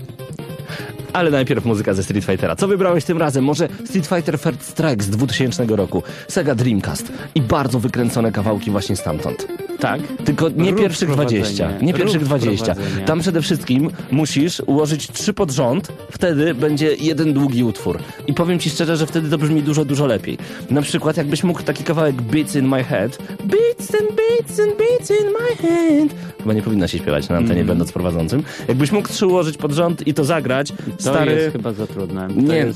[1.19, 2.57] Ale najpierw muzyka ze Street Fightera.
[2.57, 3.45] Co wybrałeś tym razem?
[3.45, 8.97] Może Street Fighter First Strike z 2000 roku, Sega Dreamcast i bardzo wykręcone kawałki właśnie
[8.97, 9.47] stamtąd.
[9.81, 10.01] Tak?
[10.25, 11.55] Tylko nie Rób pierwszych 20.
[11.55, 11.87] wprowadzenie.
[11.87, 12.75] Nie pierwszych Rób 20.
[12.75, 13.07] wprowadzenie.
[13.07, 17.99] Tam przede wszystkim musisz ułożyć trzy pod rząd, wtedy będzie jeden długi utwór.
[18.27, 20.39] I powiem ci szczerze, że wtedy to brzmi dużo, dużo lepiej.
[20.71, 23.19] Na przykład jakbyś mógł taki kawałek Beats in my head.
[23.45, 26.09] Beats and beats and beats in my head.
[26.39, 27.67] Chyba nie powinna się śpiewać na antenie, Mm.
[27.67, 28.43] będąc prowadzącym.
[28.69, 30.73] Jakbyś mógł trzy ułożyć pod rząd i to zagrać,
[31.15, 31.33] stary...
[31.33, 32.29] jest chyba za trudne.
[32.29, 32.35] To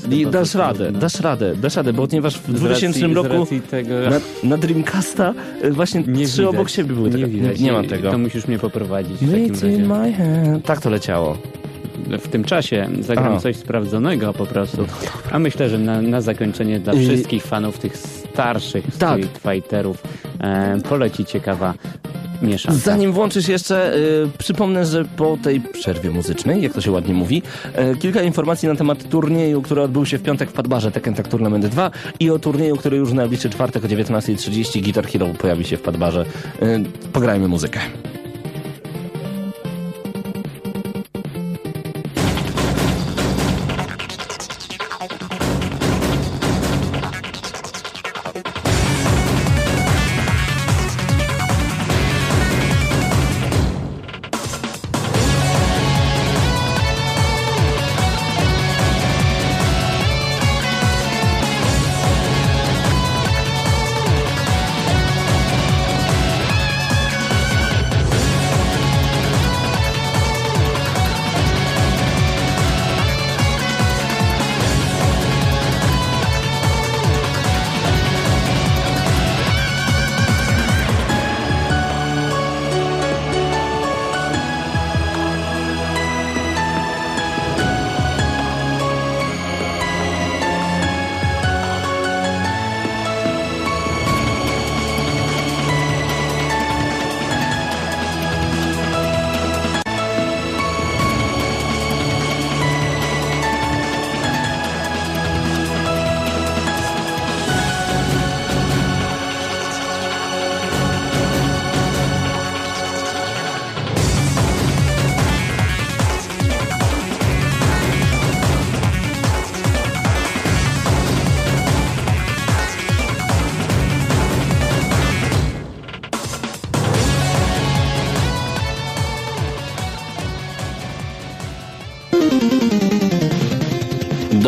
[0.09, 0.99] Nie, dasz radę, trudne.
[0.99, 3.89] dasz radę, dasz radę, bo ponieważ w Z 2000 racji- z roku tego...
[4.09, 4.19] na,
[4.49, 7.09] na Dreamcasta y, właśnie Nie trzy widać, obok siebie były.
[7.09, 7.59] Nie, takie- widać.
[7.59, 8.11] nie, nie ma tego.
[8.11, 10.15] To musisz mnie poprowadzić w takim razie.
[10.65, 11.37] Tak to leciało.
[12.19, 14.85] W tym czasie zagram coś sprawdzonego po prostu.
[15.31, 19.19] A myślę, że na, na zakończenie dla wszystkich fanów tych starszych Tak.
[19.19, 20.03] Street Fighterów
[20.39, 21.73] e, poleci ciekawa
[22.69, 27.41] Zanim włączysz jeszcze, y, przypomnę, że po tej przerwie muzycznej, jak to się ładnie mówi,
[27.93, 31.27] y, kilka informacji na temat turnieju, który odbył się w piątek w Padbarze Tekken Tag
[31.27, 35.65] Tournament 2 i o turnieju, który już w najbliższy czwartek o 19.30 Guitar Hero pojawi
[35.65, 36.25] się w Padbarze.
[36.61, 36.83] Y,
[37.13, 37.79] pograjmy muzykę.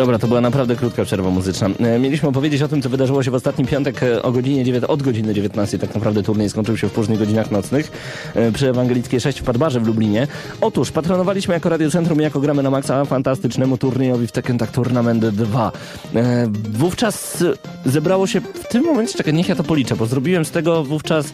[0.06, 1.68] Dobra, to była naprawdę krótka przerwa muzyczna.
[1.80, 4.84] E, Mieliśmy opowiedzieć o tym, co wydarzyło się w ostatni piątek e, o godzinie 9,
[4.84, 5.78] od godziny 19.
[5.78, 7.92] Tak naprawdę turniej skończył się w późnych godzinach nocnych
[8.34, 10.26] e, przy Ewangelickiej 6 w Padbarze w Lublinie.
[10.60, 15.72] Otóż patronowaliśmy jako Radiocentrum i jako gramy na maksa fantastycznemu turniejowi w Tag Tournament 2.
[16.14, 17.44] E, Wówczas
[17.86, 21.32] zebrało się w tym momencie, czekaj, niech ja to policzę, bo zrobiłem z tego wówczas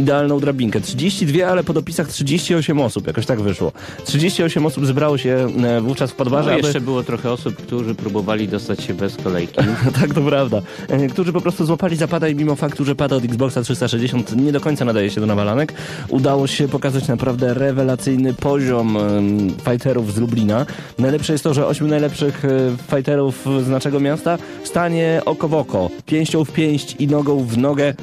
[0.00, 0.80] idealną drabinkę.
[0.80, 3.72] 32, ale po dopisach 38 osób, jakoś tak wyszło.
[4.04, 6.62] 38 osób zebrało się e, wówczas w Padbarze, No, aby...
[6.62, 9.56] jeszcze było trochę osób, którzy próbowali dostać się bez kolejki.
[10.00, 10.62] tak, to prawda.
[10.88, 14.52] E, Którzy po prostu złapali zapada i mimo faktu, że pada od Xboxa 360 nie
[14.52, 15.72] do końca nadaje się do nawalanek,
[16.08, 18.98] udało się pokazać naprawdę rewelacyjny poziom
[19.64, 20.66] fighterów z Lublina.
[20.98, 22.48] Najlepsze jest to, że ośmiu najlepszych e,
[22.96, 27.94] fighterów z naszego miasta stanie oko w oko, pięścią w pięść i nogą w nogę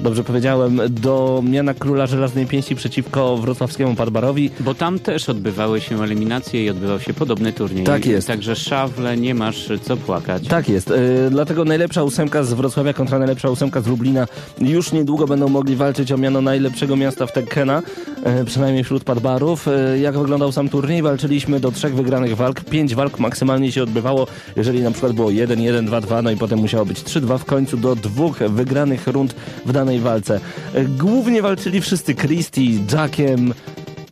[0.00, 4.50] Dobrze powiedziałem, do miana króla żelaznej pięści przeciwko wrocławskiemu Padbarowi.
[4.60, 7.84] Bo tam też odbywały się eliminacje i odbywał się podobny turniej.
[7.84, 8.26] Tak jest.
[8.26, 10.48] Także szawle, nie masz co płakać.
[10.48, 10.90] Tak jest.
[10.90, 14.26] E, dlatego najlepsza ósemka z Wrocławia kontra najlepsza ósemka z Lublina
[14.60, 17.82] już niedługo będą mogli walczyć o miano najlepszego miasta w Tekkena,
[18.24, 19.68] e, przynajmniej wśród padbarów.
[19.68, 21.02] E, jak wyglądał sam turniej?
[21.02, 22.60] Walczyliśmy do trzech wygranych walk.
[22.60, 24.26] Pięć walk maksymalnie się odbywało,
[24.56, 27.38] jeżeli na przykład było 1, 1, 2, 2, no i potem musiało być 3, 2
[27.38, 29.34] w końcu do dwóch wygranych rund
[29.66, 30.40] w danej walce.
[30.74, 32.62] E, głównie walczyli wszyscy Christie,
[32.92, 33.54] Jackiem,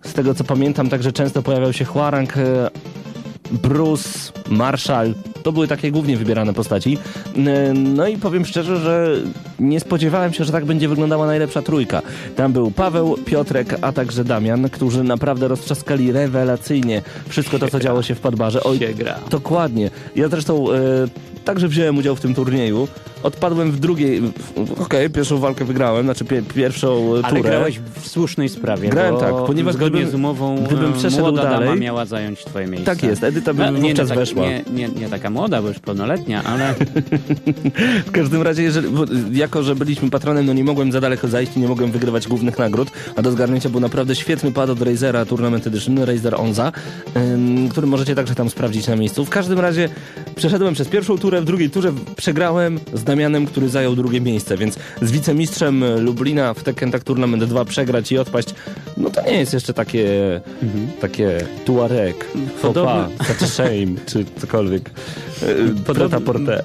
[0.05, 2.71] z tego co pamiętam, także często pojawiał się Huarang, e,
[3.51, 4.09] Bruce,
[4.51, 5.15] Marshall.
[5.43, 6.99] To były takie głównie wybierane postaci.
[7.37, 9.17] E, No i powiem szczerze, że
[9.59, 12.03] nie spodziewałem się, że tak będzie wyglądała najlepsza trójka.
[12.37, 18.03] Tam był Paweł, Piotrek, a także Damian, którzy naprawdę roztrzaskali rewelacyjnie wszystko to, co działo
[18.03, 18.63] się w Padbarze.
[18.65, 18.79] Oj.
[19.31, 19.91] Dokładnie.
[20.17, 20.67] Ja zresztą
[21.47, 22.89] także wziąłem udział w tym turnieju.
[23.23, 24.23] Odpadłem w drugiej.
[24.81, 27.51] Okej, pierwszą walkę wygrałem, znaczy pie, pierwszą e, Ale turę.
[27.51, 28.89] grałeś w słusznej sprawie.
[28.89, 32.45] Grałem tak, ponieważ zgodnie gdybym- z umową gdybym e, przeszedł młoda dalej- dama miała zająć
[32.45, 32.87] twoje miejsce.
[32.95, 34.43] Tak jest, Edyta by No, nie, nie, wówczas tak, weszła.
[34.43, 36.75] nie, nie, nie taka młoda, bo już pełnoletnia, ale
[38.07, 38.89] W każdym razie, jeżeli,
[39.33, 42.59] jako że byliśmy patronem, no nie mogłem za daleko zajść i nie mogłem wygrywać głównych
[42.59, 46.73] nagród, a do zgarnięcia był naprawdę świetny pad od Razera Tournament Edition, Razer Onza,
[47.17, 49.25] ym, który możecie także tam sprawdzić na miejscu.
[49.25, 49.89] W każdym razie
[50.37, 54.79] przeszedłem przez pierwszą turę, w drugiej turze przegrałem z Damianem, który zajął drugie miejsce, więc
[55.03, 58.49] z wicemistrzem Lublina w Tekken Tag Tournament 2 przegrać i odpaść,
[58.97, 60.09] no to nie jest jeszcze takie,
[61.01, 62.27] takie tuareg,
[62.59, 64.91] faux pas, such a shame, czy cokolwiek.
[65.87, 66.21] Podobne,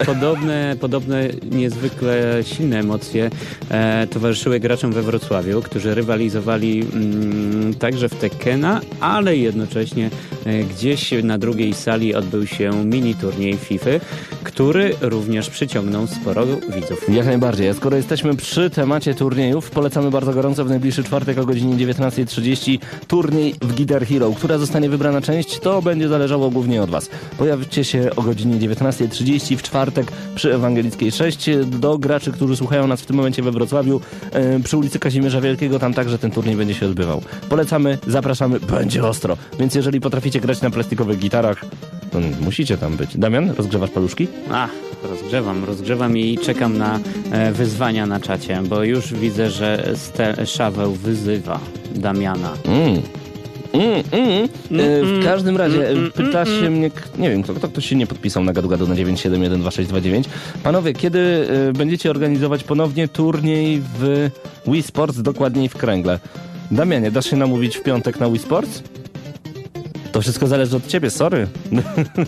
[0.06, 3.30] podobne, podobne niezwykle silne emocje
[3.70, 10.10] e, towarzyszyły graczom we Wrocławiu, którzy rywalizowali mm, także w Tekkena, ale jednocześnie
[10.46, 13.90] e, gdzieś na drugiej sali odbył się mini turniej FIFA,
[14.44, 16.46] który również przyciągnął sporo
[16.76, 17.10] widzów.
[17.10, 17.70] Jak najbardziej.
[17.70, 22.80] A skoro jesteśmy przy temacie turniejów, polecamy bardzo gorąco w najbliższy czwartek o godzinie 19.30
[23.08, 24.32] turniej w Guitar Hero.
[24.32, 27.10] Która zostanie wybrana część, to będzie zależało głównie od Was.
[27.38, 33.02] Pojawcie się o godzinie 19.30 w czwartek przy Ewangelickiej 6 do graczy, którzy słuchają nas
[33.02, 34.02] w tym momencie we Wrocławiu
[34.32, 35.80] e, przy ulicy Kazimierza Wielkiego.
[35.80, 37.22] Tam także ten turniej będzie się odbywał.
[37.50, 39.38] Polecamy, zapraszamy, będzie ostro.
[39.60, 41.66] Więc jeżeli potraficie grać na plastikowych gitarach,
[42.12, 43.18] to musicie tam być.
[43.18, 44.28] Damian, rozgrzewasz paluszki?
[44.52, 44.70] Ach,
[45.04, 47.00] rozgrzewam, rozgrzewam i czekam na
[47.32, 49.94] e, wyzwania na czacie, bo już widzę, że
[50.46, 51.60] Szaweł wyzywa
[51.96, 52.54] Damiana.
[52.66, 53.02] Mm.
[53.74, 54.44] Mm, mm.
[54.44, 58.08] E, w każdym razie e, pyta się mnie, nie wiem, kto, kto, kto się nie
[58.08, 60.24] podpisał na gadu-gadu na 9712629.
[60.64, 64.30] Panowie, kiedy e, będziecie organizować ponownie turniej w
[64.68, 66.20] Wii Sports, dokładniej w Kręgle?
[66.72, 68.84] Damianie, dasz się namówić w piątek na Wii Sports?
[70.12, 71.48] To wszystko zależy od ciebie, sorry.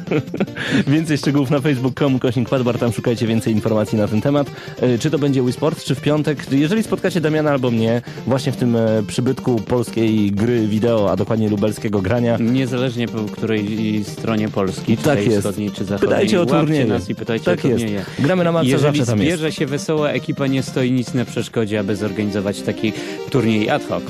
[0.87, 4.47] więcej szczegółów na facebook.com, kośnik Padbar, tam szukajcie więcej informacji na ten temat.
[4.81, 6.51] E, Czy to będzie Wii Sports, czy w piątek.
[6.51, 11.49] Jeżeli spotkacie Damiana albo mnie, właśnie w tym e, przybytku polskiej gry wideo, a dokładnie
[11.49, 15.37] lubelskiego grania, Niezależnie po której stronie Polski, czy Tak jest.
[15.39, 16.09] wschodniej, czy zachodniej.
[16.09, 16.85] Pytajcie o turnieje.
[16.85, 17.85] nas i pytajcie Tak o jest.
[18.19, 19.27] Gramy na Marca, Jeżeli zawsze tam jest.
[19.39, 22.93] zbierze się wesoła ekipa, nie stoi nic na przeszkodzie, aby zorganizować taki
[23.29, 24.03] turniej ad hoc.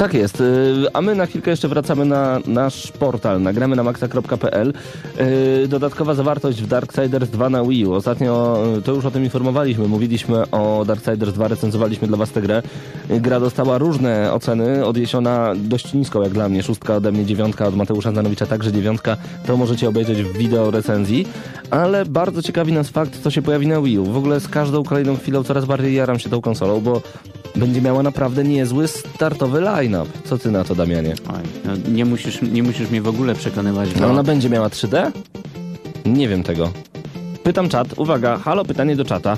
[0.00, 4.72] Tak jest, y, a my na chwilkę jeszcze wracamy na nasz portal, nagramy na maxa.pl.
[5.64, 7.92] Y, Dodatkowa zawartość w Darksiders 2 na Wii U.
[7.92, 12.40] Ostatnio y, to już o tym informowaliśmy, mówiliśmy o Darksiders 2, recenzowaliśmy dla was tę
[12.40, 12.62] grę.
[13.08, 17.76] Gra dostała różne oceny, odniesiona dość nisko jak dla mnie, szóstka ode mnie, dziewiątka od
[17.76, 19.16] Mateusza Zanowicza, także dziewiątka.
[19.46, 21.26] To możecie obejrzeć w wideo recenzji,
[21.70, 24.04] ale bardzo ciekawi nas fakt, co się pojawi na Wii U.
[24.04, 27.02] W ogóle z każdą kolejną chwilą coraz bardziej jaram się tą konsolą, bo
[27.60, 30.10] będzie miała naprawdę niezły startowy line-up.
[30.24, 31.14] Co ty na to, Damianie?
[31.28, 34.68] Oj, no nie, musisz, nie musisz mnie w ogóle przekonywać, A bo ona będzie miała
[34.68, 35.10] 3D?
[36.06, 36.70] Nie wiem tego.
[37.42, 39.36] Pytam czat, uwaga, halo, pytanie do czata.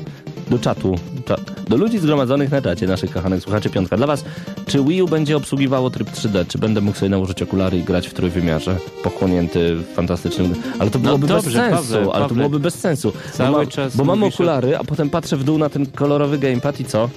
[0.51, 0.95] Do czatu.
[1.27, 3.97] Cza- Do ludzi zgromadzonych na czacie, naszych kochanych słuchaczy, piątka.
[3.97, 4.25] Dla was,
[4.67, 6.47] czy Wii U będzie obsługiwało tryb 3D?
[6.47, 8.77] Czy będę mógł sobie nałożyć okulary i grać w trójwymiarze?
[9.05, 10.55] Pochłonięty w fantastycznym...
[10.79, 13.13] Ale to byłoby dobrze, bez sensu, Pawle, ale to byłoby bez sensu.
[13.33, 16.39] Cały bo, mam- czas bo mam okulary, a potem patrzę w dół na ten kolorowy
[16.39, 17.09] gamepad i co?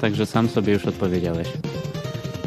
[0.00, 1.48] Także sam sobie już odpowiedziałeś.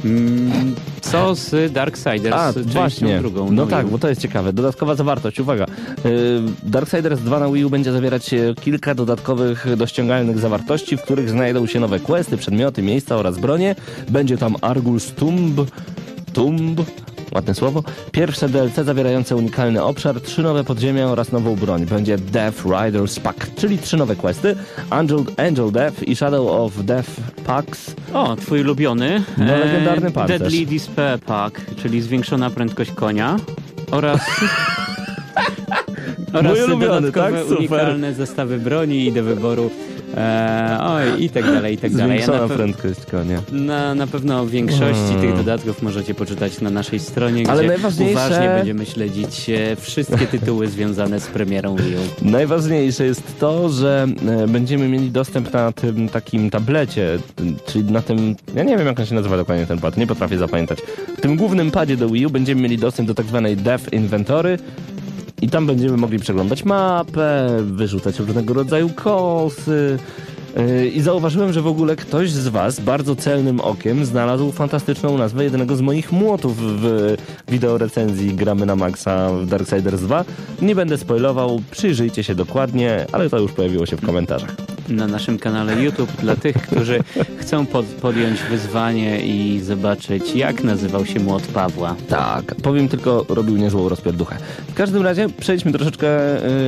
[0.05, 3.19] Mm, Co z Darksiders A, częścią właśnie.
[3.19, 3.51] drugą?
[3.51, 4.53] No Wii tak, bo to jest ciekawe.
[4.53, 5.65] Dodatkowa zawartość, uwaga.
[6.05, 6.11] Yy,
[6.63, 11.29] Darksiders 2 na Wii U będzie zawierać e, kilka dodatkowych do ściągalnych zawartości, w których
[11.29, 13.75] znajdą się nowe questy, przedmioty, miejsca oraz bronie.
[14.09, 15.61] Będzie tam Arguls Tumb,
[16.33, 16.81] Tumb,
[17.35, 17.83] ładne słowo.
[18.11, 21.85] Pierwsze DLC zawierające unikalny obszar, trzy nowe podziemia oraz nową broń.
[21.85, 24.55] Będzie Death Riders Pack, czyli trzy nowe questy.
[24.89, 27.09] Angel, Angel Death i Shadow of Death
[27.45, 27.95] Packs.
[28.13, 29.23] O, twój ulubiony.
[29.37, 30.39] No, legendarny pancerz.
[30.39, 33.37] Deadly Despair Pack, czyli zwiększona prędkość konia.
[33.91, 34.21] Oraz...
[36.33, 37.41] oraz ulubiony, dodatkowe tak?
[37.41, 37.57] Super.
[37.57, 39.71] unikalne zestawy broni i do wyboru.
[40.17, 42.19] E, oj, i tak dalej, i tak dalej.
[42.19, 43.41] Ja Zwiększona na, pe- prędkość konia.
[43.51, 45.21] na, na pewno większości Mm.
[45.21, 50.27] tych dodatków możecie poczytać na naszej stronie, Ale gdzie najważniejsze- uważnie będziemy śledzić e, wszystkie
[50.27, 52.29] tytuły związane z premierą Wii U.
[52.29, 54.07] Najważniejsze jest to, że
[54.43, 57.19] e, będziemy mieli dostęp na tym takim tablecie,
[57.67, 60.37] czyli na tym, ja nie wiem jak on się nazywa dokładnie ten pad, nie potrafię
[60.37, 60.79] zapamiętać.
[61.17, 64.57] W tym głównym padzie do Wii U będziemy mieli dostęp do tak zwanej Dev Inventory
[65.41, 69.99] i tam będziemy mogli przeglądać mapę, wyrzucać różnego rodzaju kosy.
[70.55, 75.43] Yy, I zauważyłem, że w ogóle ktoś z Was bardzo celnym okiem znalazł fantastyczną nazwę
[75.43, 77.15] jednego z moich młotów w
[77.47, 80.25] wideo recenzji Gramy na Maxa w Darksiders 2.
[80.61, 84.55] Nie będę spoilował, przyjrzyjcie się dokładnie, ale to już pojawiło się w komentarzach.
[84.89, 87.03] na naszym kanale YouTube dla tych, którzy
[87.37, 91.95] chcą pod, podjąć wyzwanie i zobaczyć, jak nazywał się młot Pawła.
[92.09, 94.37] Tak, powiem tylko, robił niezłą rozpierduchę.
[94.67, 96.07] W każdym razie przejdźmy troszeczkę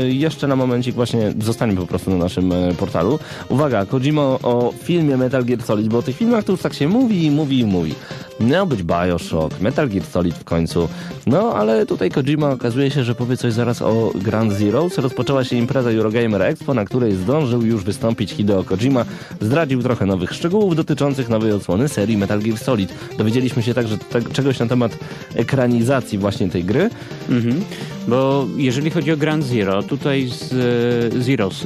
[0.03, 3.19] y, jeszcze na momencik, właśnie zostańmy po prostu na naszym y, portalu.
[3.49, 6.87] Uwaga, Kojima o filmie Metal Gear Solid, bo o tych filmach to już tak się
[6.87, 7.95] mówi i mówi i mówi.
[8.39, 10.89] Miał być Bioshock, Metal Gear Solid w końcu.
[11.27, 14.97] No, ale tutaj Kojima okazuje się, że powie coś zaraz o Ground Zeroes.
[14.97, 19.05] Rozpoczęła się impreza Eurogamer Expo, na której zdążył już wystąpić Hideo Kojima.
[19.41, 22.93] Zdradził trochę nowych szczegółów dotyczących nowej odsłony serii Metal Gear Solid.
[23.17, 24.97] Dowiedzieliśmy się także te, czegoś na temat
[25.35, 26.89] ekranizacji właśnie tej gry.
[27.29, 27.63] Mhm.
[28.07, 30.53] Bo jeżeli chodzi o Grand Zero, tutaj z
[31.15, 31.63] e, Zeros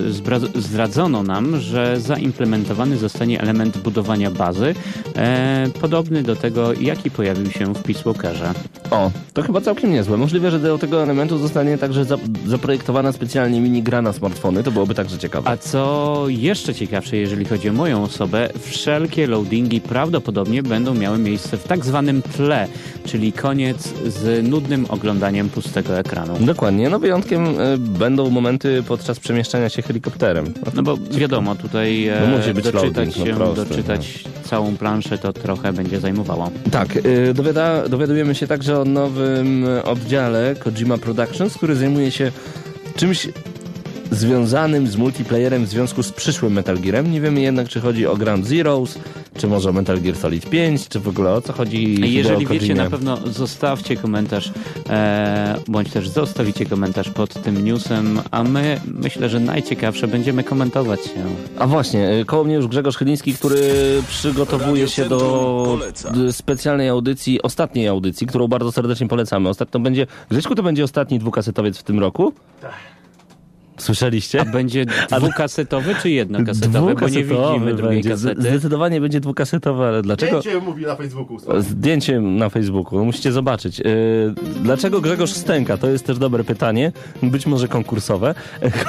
[0.56, 4.76] zdradzono nam, że zaimplementowany zostanie element budowania bazy,
[5.16, 8.54] e, podobny do tego, jaki pojawił się w Peace Walkerze.
[8.92, 10.18] O, to chyba całkiem niezłe.
[10.18, 14.64] Możliwe, że do tego elementu zostanie także za, zaprojektowana specjalnie minigra na smartfony.
[14.64, 15.50] To byłoby także ciekawe.
[15.50, 21.58] A co jeszcze ciekawsze, jeżeli chodzi o moją osobę, wszelkie loadingi prawdopodobnie będą miały miejsce
[21.58, 22.68] w tak zwanym tle,
[23.06, 26.34] czyli koniec z nudnym oglądaniem pustego ekranu.
[26.40, 26.90] Dokładnie.
[26.90, 30.54] No wyjątkiem y, będą momenty podczas przemieszczania się helikopterem.
[30.74, 34.78] No bo wiadomo, tutaj e, No musi być doczytać loading, no się, proste, doczytać całą
[34.78, 36.51] planszę to trochę będzie zajmowało.
[36.72, 42.32] Tak, y, dowiada, dowiadujemy się także o nowym oddziale Kojima Productions, który zajmuje się
[42.96, 43.28] czymś
[44.12, 47.12] związanym z multiplayerem w związku z przyszłym Metal Gearem.
[47.12, 49.00] Nie wiemy jednak, czy chodzi o Ground Zeroes,
[49.38, 52.76] czy może o Metal Gear Solid 5, czy w ogóle o co chodzi Jeżeli wiecie,
[52.76, 54.52] na pewno zostawcie komentarz,
[54.90, 61.04] e, bądź też zostawicie komentarz pod tym newsem, a my myślę, że najciekawsze będziemy komentować
[61.04, 61.26] się.
[61.60, 63.62] A właśnie, y, koło mnie już Grzegorz Chyliński, który
[64.08, 65.80] przygotowuje się do
[66.32, 69.50] specjalnej audycji, ostatniej audycji, którą bardzo serdecznie polecamy.
[69.50, 72.34] Ostatnio będzie, Grześku, to będzie ostatni dwukasetowiec w tym roku?
[72.62, 73.01] Tak.
[73.82, 74.42] Słyszeliście?
[74.42, 74.86] A będzie
[75.20, 76.96] dwukasetowy czy jednokasetowy?
[76.96, 78.10] Bo nie widzimy drugiej będzie.
[78.10, 78.42] Kasety.
[78.42, 80.42] Zdecydowanie będzie dwukasetowy, ale dlaczego?
[80.42, 81.38] Zdjęcie mówi na Facebooku.
[81.62, 83.80] Zdjęcie na Facebooku, no musicie zobaczyć.
[83.80, 83.86] Yy,
[84.64, 85.78] dlaczego Grzegorz stęka?
[85.78, 86.92] To jest też dobre pytanie,
[87.24, 88.36] być może konkursowe.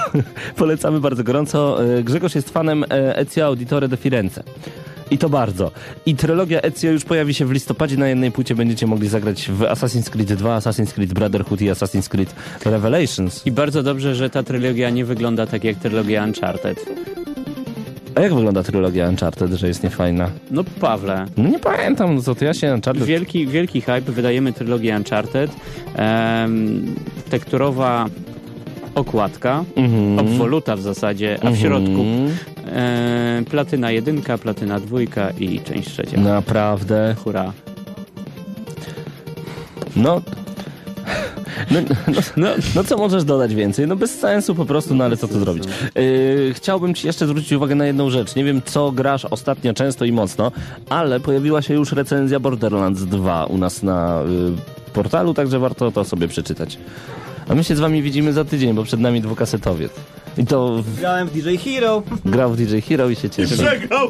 [0.56, 1.82] Polecamy bardzo gorąco.
[1.82, 4.42] Yy, Grzegorz jest fanem e, Ezio Auditore de Firenze.
[5.12, 5.70] I to bardzo.
[6.06, 7.96] I trylogia Ezio już pojawi się w listopadzie.
[7.96, 12.08] Na jednej płycie będziecie mogli zagrać w Assassin's Creed 2, Assassin's Creed Brotherhood i Assassin's
[12.08, 12.34] Creed
[12.64, 13.46] Revelations.
[13.46, 16.86] I bardzo dobrze, że ta trylogia nie wygląda tak jak trylogia Uncharted.
[18.14, 20.30] A jak wygląda trylogia Uncharted, że jest niefajna?
[20.50, 23.04] No Pawle, No nie pamiętam, no co to ja się Uncharted...
[23.04, 25.50] wielki, wielki hype, wydajemy trylogię Uncharted,
[25.96, 26.94] em,
[27.30, 28.06] tekturowa
[28.94, 30.18] okładka, Mhm.
[30.18, 32.36] obwoluta w zasadzie, a w środku Mhm.
[32.72, 36.20] E, platyna jedynka, platyna dwójka i część trzecia.
[36.20, 37.16] Naprawdę.
[37.24, 37.52] Hurra.
[39.96, 40.22] No,
[41.70, 43.86] no, no, No, no co możesz dodać więcej?
[43.86, 45.64] No bez sensu po prostu, no ale co tu zrobić?
[45.94, 48.36] Yy, chciałbym ci jeszcze zwrócić uwagę na jedną rzecz.
[48.36, 50.52] Nie wiem, co grasz ostatnio często i mocno,
[50.88, 56.04] ale pojawiła się już recenzja Borderlands 2 u nas na yy, portalu, także warto to
[56.04, 56.78] sobie przeczytać.
[57.48, 59.92] A my się z wami widzimy za tydzień, bo przed nami dwukasetowiec.
[60.38, 62.02] I to w- Grałem w DJ Hero.
[62.24, 63.54] grał w DJ Hero i się cieszy.
[63.54, 64.08] Przegrał.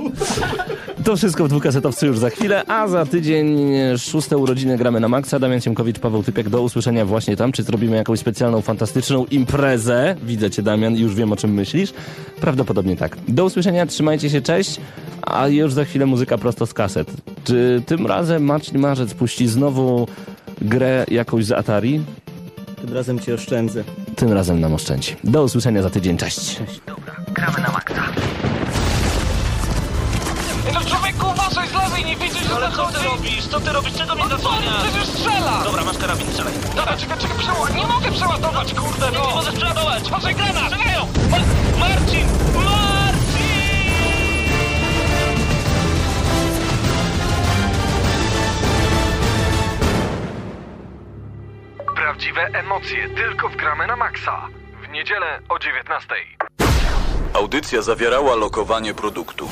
[1.04, 5.08] To wszystko w dwukasetowcu już za chwilę, a za tydzień e, szóste urodziny gramy na
[5.08, 5.38] maksa.
[5.38, 7.52] Damian Siemkowicz, Paweł Typiak, do usłyszenia właśnie tam.
[7.52, 10.16] Czy zrobimy jakąś specjalną, fantastyczną imprezę?
[10.22, 11.92] Widzę cię, Damian, już wiem o czym myślisz.
[12.40, 13.16] Prawdopodobnie tak.
[13.28, 14.80] Do usłyszenia, trzymajcie się, cześć.
[15.22, 17.10] A już za chwilę muzyka prosto z kaset.
[17.44, 20.06] Czy tym razem Marcin Marzec puści znowu
[20.60, 22.00] grę jakąś z Atari?
[22.82, 23.84] Tym razem cię oszczędzę.
[24.16, 25.16] Tym razem nam oszczędzi.
[25.24, 26.60] Do usłyszenia za tydzień, cześć.
[30.74, 32.98] No człowieku, uważaj z lewej, nie widzisz, że Ale co zachodzi?
[32.98, 33.46] ty robisz?
[33.46, 33.92] Co ty robisz?
[33.94, 34.82] Czego mnie zasłaniasz?
[34.82, 35.64] Przecież strzela!
[35.64, 36.52] Dobra, masz karabin, strzelaj.
[36.76, 37.76] Dobra, czekaj, czekaj, przeładuj.
[37.76, 39.34] Nie mogę przeładować, kurde, Nie no!
[39.34, 40.04] możesz przeładować!
[40.06, 40.64] Uważaj, granat!
[40.72, 41.00] Strzelają!
[41.30, 42.26] Ma- Marcin!
[42.54, 42.61] Marcin!
[52.02, 54.48] Prawdziwe emocje tylko w gramy na maksa.
[54.82, 56.14] W niedzielę o 19.
[57.34, 59.48] Audycja zawierała lokowanie produktu.